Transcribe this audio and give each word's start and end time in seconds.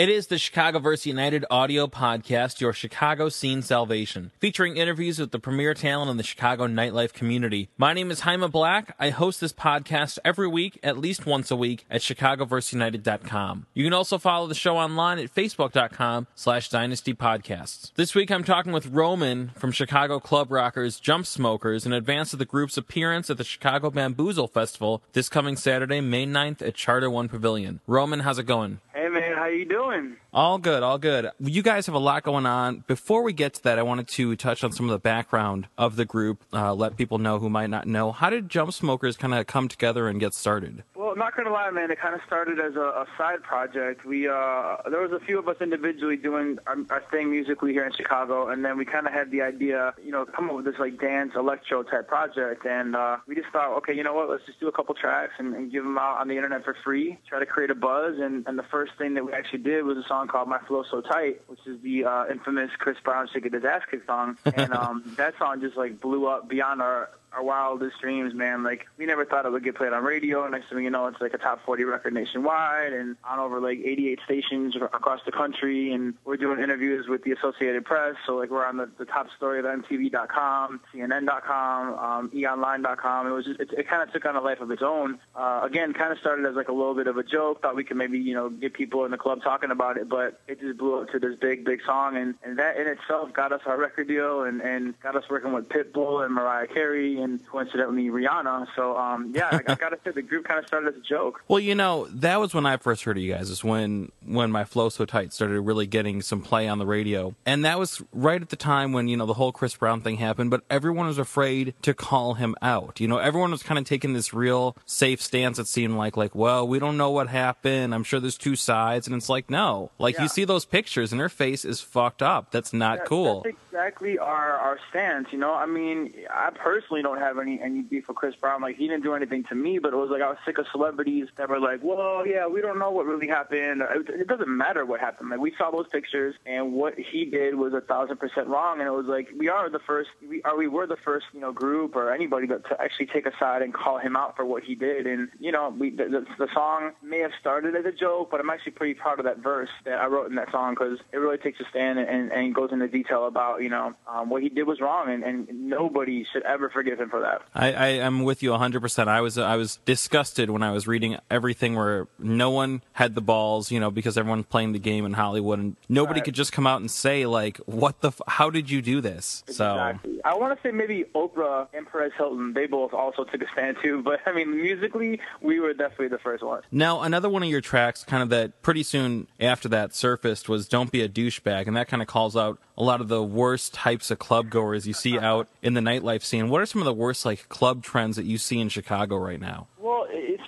It 0.00 0.08
is 0.08 0.28
the 0.28 0.36
Chicagoverse 0.36 1.04
United 1.04 1.44
audio 1.50 1.86
podcast, 1.86 2.58
your 2.58 2.72
Chicago 2.72 3.28
Scene 3.28 3.60
Salvation, 3.60 4.30
featuring 4.38 4.78
interviews 4.78 5.18
with 5.18 5.30
the 5.30 5.38
premier 5.38 5.74
talent 5.74 6.10
in 6.10 6.16
the 6.16 6.22
Chicago 6.22 6.66
nightlife 6.66 7.12
community. 7.12 7.68
My 7.76 7.92
name 7.92 8.10
is 8.10 8.20
Jaime 8.20 8.48
Black. 8.48 8.96
I 8.98 9.10
host 9.10 9.42
this 9.42 9.52
podcast 9.52 10.18
every 10.24 10.48
week, 10.48 10.80
at 10.82 10.96
least 10.96 11.26
once 11.26 11.50
a 11.50 11.56
week, 11.56 11.84
at 11.90 12.00
chicagoverseunited.com. 12.00 13.66
You 13.74 13.84
can 13.84 13.92
also 13.92 14.16
follow 14.16 14.46
the 14.46 14.54
show 14.54 14.78
online 14.78 15.18
at 15.18 15.34
facebook.com 15.34 16.28
slash 16.34 16.70
dynasty 16.70 17.12
podcasts. 17.12 17.92
This 17.96 18.14
week 18.14 18.30
I'm 18.30 18.42
talking 18.42 18.72
with 18.72 18.86
Roman 18.86 19.50
from 19.50 19.70
Chicago 19.70 20.18
Club 20.18 20.50
Rockers 20.50 20.98
Jump 20.98 21.26
Smokers 21.26 21.84
in 21.84 21.92
advance 21.92 22.32
of 22.32 22.38
the 22.38 22.46
group's 22.46 22.78
appearance 22.78 23.28
at 23.28 23.36
the 23.36 23.44
Chicago 23.44 23.90
Bamboozle 23.90 24.48
Festival 24.48 25.02
this 25.12 25.28
coming 25.28 25.56
Saturday, 25.56 26.00
May 26.00 26.24
9th 26.24 26.66
at 26.66 26.74
Charter 26.74 27.10
One 27.10 27.28
Pavilion. 27.28 27.80
Roman, 27.86 28.20
how's 28.20 28.38
it 28.38 28.46
going? 28.46 28.80
Hey 28.94 29.08
man, 29.08 29.29
how 29.40 29.46
you 29.46 29.64
doing? 29.64 30.16
All 30.34 30.58
good, 30.58 30.82
all 30.82 30.98
good. 30.98 31.30
You 31.40 31.62
guys 31.62 31.86
have 31.86 31.94
a 31.94 31.98
lot 31.98 32.24
going 32.24 32.44
on. 32.44 32.84
Before 32.86 33.22
we 33.22 33.32
get 33.32 33.54
to 33.54 33.62
that, 33.62 33.78
I 33.78 33.82
wanted 33.82 34.06
to 34.08 34.36
touch 34.36 34.62
on 34.62 34.70
some 34.70 34.84
of 34.84 34.90
the 34.90 34.98
background 34.98 35.66
of 35.78 35.96
the 35.96 36.04
group, 36.04 36.44
uh, 36.52 36.74
let 36.74 36.98
people 36.98 37.16
know 37.16 37.38
who 37.38 37.48
might 37.48 37.70
not 37.70 37.86
know. 37.86 38.12
How 38.12 38.28
did 38.28 38.50
Jump 38.50 38.74
Smokers 38.74 39.16
kind 39.16 39.32
of 39.32 39.46
come 39.46 39.68
together 39.68 40.08
and 40.08 40.20
get 40.20 40.34
started? 40.34 40.84
Well, 41.10 41.16
not 41.16 41.36
gonna 41.36 41.50
lie, 41.50 41.68
man. 41.72 41.90
It 41.90 41.98
kind 41.98 42.14
of 42.14 42.20
started 42.24 42.60
as 42.60 42.76
a, 42.76 43.02
a 43.02 43.06
side 43.18 43.42
project. 43.42 44.04
We 44.06 44.28
uh, 44.28 44.76
there 44.88 45.00
was 45.00 45.10
a 45.10 45.18
few 45.18 45.40
of 45.40 45.48
us 45.48 45.56
individually 45.60 46.16
doing 46.16 46.58
our, 46.68 46.76
our 46.88 47.02
thing 47.10 47.32
musically 47.32 47.72
here 47.72 47.84
in 47.84 47.92
Chicago, 47.92 48.46
and 48.46 48.64
then 48.64 48.78
we 48.78 48.84
kind 48.84 49.08
of 49.08 49.12
had 49.12 49.32
the 49.32 49.42
idea, 49.42 49.92
you 50.00 50.12
know, 50.12 50.24
come 50.24 50.48
up 50.48 50.54
with 50.54 50.66
this 50.66 50.76
like 50.78 51.00
dance 51.00 51.32
electro 51.34 51.82
type 51.82 52.06
project, 52.06 52.64
and 52.64 52.94
uh, 52.94 53.16
we 53.26 53.34
just 53.34 53.48
thought, 53.48 53.76
okay, 53.78 53.92
you 53.92 54.04
know 54.04 54.14
what? 54.14 54.30
Let's 54.30 54.46
just 54.46 54.60
do 54.60 54.68
a 54.68 54.72
couple 54.72 54.94
tracks 54.94 55.32
and, 55.40 55.52
and 55.52 55.72
give 55.72 55.82
them 55.82 55.98
out 55.98 56.20
on 56.20 56.28
the 56.28 56.36
internet 56.36 56.62
for 56.62 56.76
free. 56.84 57.18
Try 57.28 57.40
to 57.40 57.46
create 57.46 57.70
a 57.70 57.74
buzz, 57.74 58.14
and, 58.20 58.46
and 58.46 58.56
the 58.56 58.66
first 58.70 58.92
thing 58.96 59.14
that 59.14 59.26
we 59.26 59.32
actually 59.32 59.64
did 59.64 59.82
was 59.82 59.98
a 59.98 60.06
song 60.06 60.28
called 60.28 60.46
"My 60.46 60.60
Flow 60.60 60.84
So 60.88 61.00
Tight," 61.00 61.40
which 61.48 61.66
is 61.66 61.82
the 61.82 62.04
uh, 62.04 62.26
infamous 62.30 62.70
Chris 62.78 62.98
Brown 63.02 63.28
"Shake 63.32 63.46
It 63.46 63.54
His 63.54 63.64
Ass 63.64 63.82
Kick" 63.90 64.06
song, 64.06 64.38
and 64.44 64.72
um, 64.80 65.02
that 65.16 65.34
song 65.40 65.60
just 65.60 65.76
like 65.76 66.00
blew 66.00 66.28
up 66.28 66.48
beyond 66.48 66.80
our 66.80 67.10
our 67.32 67.42
wildest 67.42 68.00
dreams, 68.00 68.34
man. 68.34 68.62
Like 68.62 68.86
we 68.96 69.06
never 69.06 69.24
thought 69.24 69.46
it 69.46 69.52
would 69.52 69.64
get 69.64 69.76
played 69.76 69.92
on 69.92 70.02
radio. 70.02 70.46
Next 70.48 70.68
thing 70.68 70.84
you 70.84 70.90
know, 70.90 71.06
it's 71.06 71.20
like 71.20 71.34
a 71.34 71.38
top 71.38 71.64
40 71.64 71.84
record 71.84 72.14
nationwide 72.14 72.92
and 72.92 73.16
on 73.24 73.38
over 73.38 73.60
like 73.60 73.78
88 73.78 74.18
stations 74.24 74.76
across 74.76 75.20
the 75.24 75.32
country. 75.32 75.92
And 75.92 76.14
we're 76.24 76.36
doing 76.36 76.60
interviews 76.60 77.06
with 77.08 77.22
the 77.24 77.32
Associated 77.32 77.84
Press. 77.84 78.16
So 78.26 78.36
like 78.36 78.50
we're 78.50 78.66
on 78.66 78.76
the, 78.76 78.90
the 78.98 79.04
top 79.04 79.28
story 79.36 79.58
of 79.58 79.64
MTV.com, 79.64 80.80
CNN.com, 80.94 81.98
um, 81.98 82.30
EOnline.com. 82.30 83.26
It 83.26 83.30
was 83.30 83.44
just, 83.44 83.60
it, 83.60 83.70
it 83.72 83.88
kind 83.88 84.02
of 84.02 84.12
took 84.12 84.24
on 84.24 84.36
a 84.36 84.40
life 84.40 84.60
of 84.60 84.70
its 84.70 84.82
own. 84.82 85.18
Uh, 85.34 85.60
again, 85.64 85.92
kind 85.92 86.12
of 86.12 86.18
started 86.18 86.46
as 86.46 86.54
like 86.54 86.68
a 86.68 86.72
little 86.72 86.94
bit 86.94 87.06
of 87.06 87.16
a 87.16 87.22
joke. 87.22 87.62
Thought 87.62 87.76
we 87.76 87.84
could 87.84 87.96
maybe 87.96 88.18
you 88.18 88.34
know 88.34 88.50
get 88.50 88.74
people 88.74 89.04
in 89.04 89.10
the 89.10 89.18
club 89.18 89.42
talking 89.42 89.70
about 89.70 89.96
it, 89.96 90.08
but 90.08 90.40
it 90.48 90.60
just 90.60 90.78
blew 90.78 91.00
up 91.00 91.10
to 91.10 91.18
this 91.18 91.36
big 91.40 91.64
big 91.64 91.80
song. 91.84 92.16
And 92.16 92.34
and 92.42 92.58
that 92.58 92.76
in 92.76 92.86
itself 92.86 93.32
got 93.32 93.52
us 93.52 93.60
our 93.66 93.78
record 93.78 94.08
deal 94.08 94.42
and 94.42 94.60
and 94.60 94.98
got 95.00 95.16
us 95.16 95.24
working 95.30 95.52
with 95.52 95.68
Pitbull 95.68 96.24
and 96.24 96.34
Mariah 96.34 96.66
Carey 96.66 97.19
and 97.22 97.40
coincidentally 97.46 98.08
Rihanna. 98.08 98.66
So 98.76 98.96
um, 98.96 99.32
yeah, 99.34 99.48
I, 99.52 99.72
I 99.72 99.74
gotta 99.74 99.98
say 100.04 100.10
the 100.12 100.22
group 100.22 100.44
kind 100.46 100.58
of 100.58 100.66
started 100.66 100.88
as 100.88 100.94
a 100.96 101.00
joke. 101.06 101.42
Well, 101.48 101.60
you 101.60 101.74
know, 101.74 102.06
that 102.12 102.38
was 102.40 102.54
when 102.54 102.64
I 102.66 102.76
first 102.76 103.02
heard 103.04 103.16
of 103.16 103.22
you 103.22 103.32
guys. 103.32 103.50
Is 103.50 103.64
when 103.64 104.12
when 104.24 104.50
my 104.52 104.64
flow 104.64 104.88
so 104.88 105.04
tight 105.04 105.32
started 105.32 105.60
really 105.60 105.86
getting 105.86 106.22
some 106.22 106.42
play 106.42 106.68
on 106.68 106.78
the 106.78 106.86
radio, 106.86 107.34
and 107.44 107.64
that 107.64 107.78
was 107.78 108.00
right 108.12 108.40
at 108.40 108.48
the 108.50 108.56
time 108.56 108.92
when 108.92 109.08
you 109.08 109.16
know 109.16 109.26
the 109.26 109.34
whole 109.34 109.52
Chris 109.52 109.74
Brown 109.76 110.00
thing 110.00 110.16
happened. 110.16 110.50
But 110.50 110.62
everyone 110.70 111.06
was 111.06 111.18
afraid 111.18 111.74
to 111.82 111.92
call 111.94 112.34
him 112.34 112.54
out. 112.62 113.00
You 113.00 113.08
know, 113.08 113.18
everyone 113.18 113.50
was 113.50 113.62
kind 113.62 113.78
of 113.78 113.84
taking 113.84 114.12
this 114.12 114.32
real 114.32 114.76
safe 114.86 115.20
stance. 115.20 115.58
It 115.58 115.66
seemed 115.66 115.96
like 115.96 116.16
like, 116.16 116.34
well, 116.34 116.66
we 116.68 116.78
don't 116.78 116.96
know 116.96 117.10
what 117.10 117.28
happened. 117.28 117.94
I'm 117.94 118.04
sure 118.04 118.20
there's 118.20 118.38
two 118.38 118.56
sides, 118.56 119.06
and 119.06 119.16
it's 119.16 119.28
like, 119.28 119.50
no, 119.50 119.90
like 119.98 120.14
Yeah. 120.16 120.22
you 120.22 120.28
see 120.28 120.44
those 120.44 120.64
pictures, 120.64 121.10
and 121.12 121.20
her 121.20 121.28
face 121.28 121.64
is 121.64 121.80
fucked 121.80 122.22
up. 122.22 122.52
That's 122.52 122.72
not 122.72 122.98
That- 122.98 123.06
cool. 123.06 123.42
That's 123.42 123.56
exactly 123.68 124.18
our 124.18 124.52
our 124.52 124.78
stance. 124.90 125.28
You 125.32 125.38
know, 125.38 125.52
I 125.54 125.66
mean, 125.66 126.12
I 126.30 126.50
personally 126.50 127.02
don't 127.02 127.09
have 127.18 127.38
any 127.38 127.60
any 127.60 127.82
beef 127.82 128.08
with 128.08 128.16
Chris 128.16 128.34
Brown. 128.36 128.62
Like 128.62 128.76
he 128.76 128.86
didn't 128.86 129.02
do 129.02 129.14
anything 129.14 129.44
to 129.44 129.54
me, 129.54 129.78
but 129.78 129.92
it 129.92 129.96
was 129.96 130.10
like 130.10 130.22
I 130.22 130.28
was 130.28 130.38
sick 130.44 130.58
of 130.58 130.66
celebrities 130.72 131.28
that 131.36 131.48
were 131.48 131.60
like, 131.60 131.80
"Well, 131.82 132.26
yeah, 132.26 132.46
we 132.46 132.60
don't 132.60 132.78
know 132.78 132.90
what 132.90 133.06
really 133.06 133.28
happened." 133.28 133.82
It, 133.82 134.08
it 134.08 134.28
doesn't 134.28 134.48
matter 134.48 134.84
what 134.84 135.00
happened. 135.00 135.30
Like 135.30 135.40
we 135.40 135.52
saw 135.56 135.70
those 135.70 135.86
pictures, 135.88 136.34
and 136.46 136.72
what 136.72 136.94
he 136.98 137.24
did 137.24 137.54
was 137.54 137.72
a 137.74 137.80
thousand 137.80 138.18
percent 138.18 138.48
wrong. 138.48 138.80
And 138.80 138.88
it 138.88 138.92
was 138.92 139.06
like 139.06 139.28
we 139.36 139.48
are 139.48 139.68
the 139.70 139.80
first, 139.80 140.10
we 140.26 140.42
are 140.42 140.56
we 140.56 140.68
were 140.68 140.86
the 140.86 140.96
first, 141.04 141.26
you 141.32 141.40
know, 141.40 141.52
group 141.52 141.96
or 141.96 142.12
anybody 142.12 142.46
that 142.48 142.68
to 142.68 142.80
actually 142.80 143.06
take 143.06 143.26
a 143.26 143.32
side 143.38 143.62
and 143.62 143.72
call 143.72 143.98
him 143.98 144.16
out 144.16 144.36
for 144.36 144.44
what 144.44 144.62
he 144.62 144.74
did. 144.74 145.06
And 145.06 145.28
you 145.38 145.52
know, 145.52 145.74
we 145.76 145.90
the, 145.90 146.04
the, 146.04 146.26
the 146.38 146.48
song 146.54 146.92
may 147.02 147.20
have 147.20 147.32
started 147.40 147.74
as 147.76 147.84
a 147.84 147.92
joke, 147.92 148.30
but 148.30 148.40
I'm 148.40 148.50
actually 148.50 148.72
pretty 148.72 148.94
proud 148.94 149.18
of 149.18 149.24
that 149.24 149.38
verse 149.38 149.70
that 149.84 149.98
I 149.98 150.06
wrote 150.06 150.28
in 150.28 150.36
that 150.36 150.50
song 150.50 150.74
because 150.74 150.98
it 151.12 151.16
really 151.16 151.38
takes 151.38 151.60
a 151.60 151.64
stand 151.70 151.98
and, 151.98 152.32
and 152.32 152.54
goes 152.54 152.72
into 152.72 152.88
detail 152.88 153.26
about 153.26 153.62
you 153.62 153.68
know 153.68 153.94
um, 154.06 154.30
what 154.30 154.42
he 154.42 154.48
did 154.48 154.64
was 154.64 154.80
wrong, 154.80 155.10
and, 155.10 155.24
and 155.24 155.48
nobody 155.68 156.26
should 156.32 156.42
ever 156.42 156.70
forgive 156.70 156.99
him 157.00 157.10
for 157.10 157.20
that. 157.20 157.42
I, 157.54 157.72
I 157.72 157.86
am 157.88 158.22
with 158.22 158.42
you 158.42 158.50
100%. 158.50 159.08
I 159.08 159.20
was 159.20 159.38
I 159.38 159.56
was 159.56 159.78
disgusted 159.84 160.50
when 160.50 160.62
I 160.62 160.70
was 160.72 160.86
reading 160.86 161.16
everything 161.30 161.74
where 161.76 162.06
no 162.18 162.50
one 162.50 162.82
had 162.92 163.14
the 163.14 163.20
balls, 163.20 163.70
you 163.70 163.80
know, 163.80 163.90
because 163.90 164.16
everyone's 164.18 164.46
playing 164.46 164.72
the 164.72 164.78
game 164.78 165.04
in 165.06 165.12
Hollywood 165.14 165.58
and 165.58 165.76
nobody 165.88 166.20
Right. 166.20 166.24
could 166.26 166.34
just 166.34 166.52
come 166.52 166.66
out 166.66 166.80
and 166.80 166.90
say 166.90 167.26
like, 167.26 167.58
"What 167.66 168.00
the 168.00 168.08
f- 168.08 168.20
how 168.28 168.50
did 168.50 168.70
you 168.70 168.82
do 168.82 169.00
this?" 169.00 169.42
So 169.48 169.72
Exactly. 169.72 170.20
I 170.24 170.34
want 170.34 170.56
to 170.56 170.68
say 170.68 170.72
maybe 170.72 171.04
Oprah 171.14 171.68
and 171.72 171.86
Perez 171.90 172.12
Hilton, 172.16 172.52
they 172.54 172.66
both 172.66 172.92
also 172.92 173.24
took 173.24 173.42
a 173.42 173.46
stand 173.52 173.76
too. 173.82 174.02
But 174.02 174.20
I 174.26 174.32
mean, 174.32 174.60
musically, 174.60 175.20
we 175.40 175.60
were 175.60 175.72
definitely 175.72 176.08
the 176.08 176.18
first 176.18 176.42
ones. 176.42 176.64
Now, 176.70 177.00
another 177.02 177.28
one 177.28 177.42
of 177.42 177.48
your 177.48 177.60
tracks, 177.60 178.04
kind 178.04 178.22
of 178.22 178.28
that 178.30 178.60
pretty 178.62 178.82
soon 178.82 179.26
after 179.38 179.68
that 179.68 179.94
surfaced, 179.94 180.48
was 180.48 180.68
Don't 180.68 180.90
Be 180.92 181.02
a 181.02 181.08
Douchebag, 181.08 181.66
and 181.66 181.76
that 181.76 181.88
kind 181.88 182.02
of 182.02 182.08
calls 182.08 182.36
out 182.36 182.58
a 182.76 182.82
lot 182.82 183.00
of 183.00 183.08
the 183.08 183.22
worst 183.22 183.74
types 183.74 184.10
of 184.10 184.18
club 184.18 184.48
goers 184.50 184.86
you 184.86 184.92
see 184.94 185.18
out 185.30 185.48
in 185.62 185.74
the 185.74 185.80
nightlife 185.80 186.22
scene. 186.22 186.48
What 186.48 186.60
are 186.62 186.66
some 186.66 186.80
of 186.80 186.86
the 186.86 186.89
worst, 186.92 187.24
like, 187.24 187.48
club 187.48 187.82
trends 187.82 188.16
that 188.16 188.24
you 188.24 188.38
see 188.38 188.58
in 188.58 188.68
Chicago 188.68 189.16
right 189.16 189.40
now? 189.40 189.68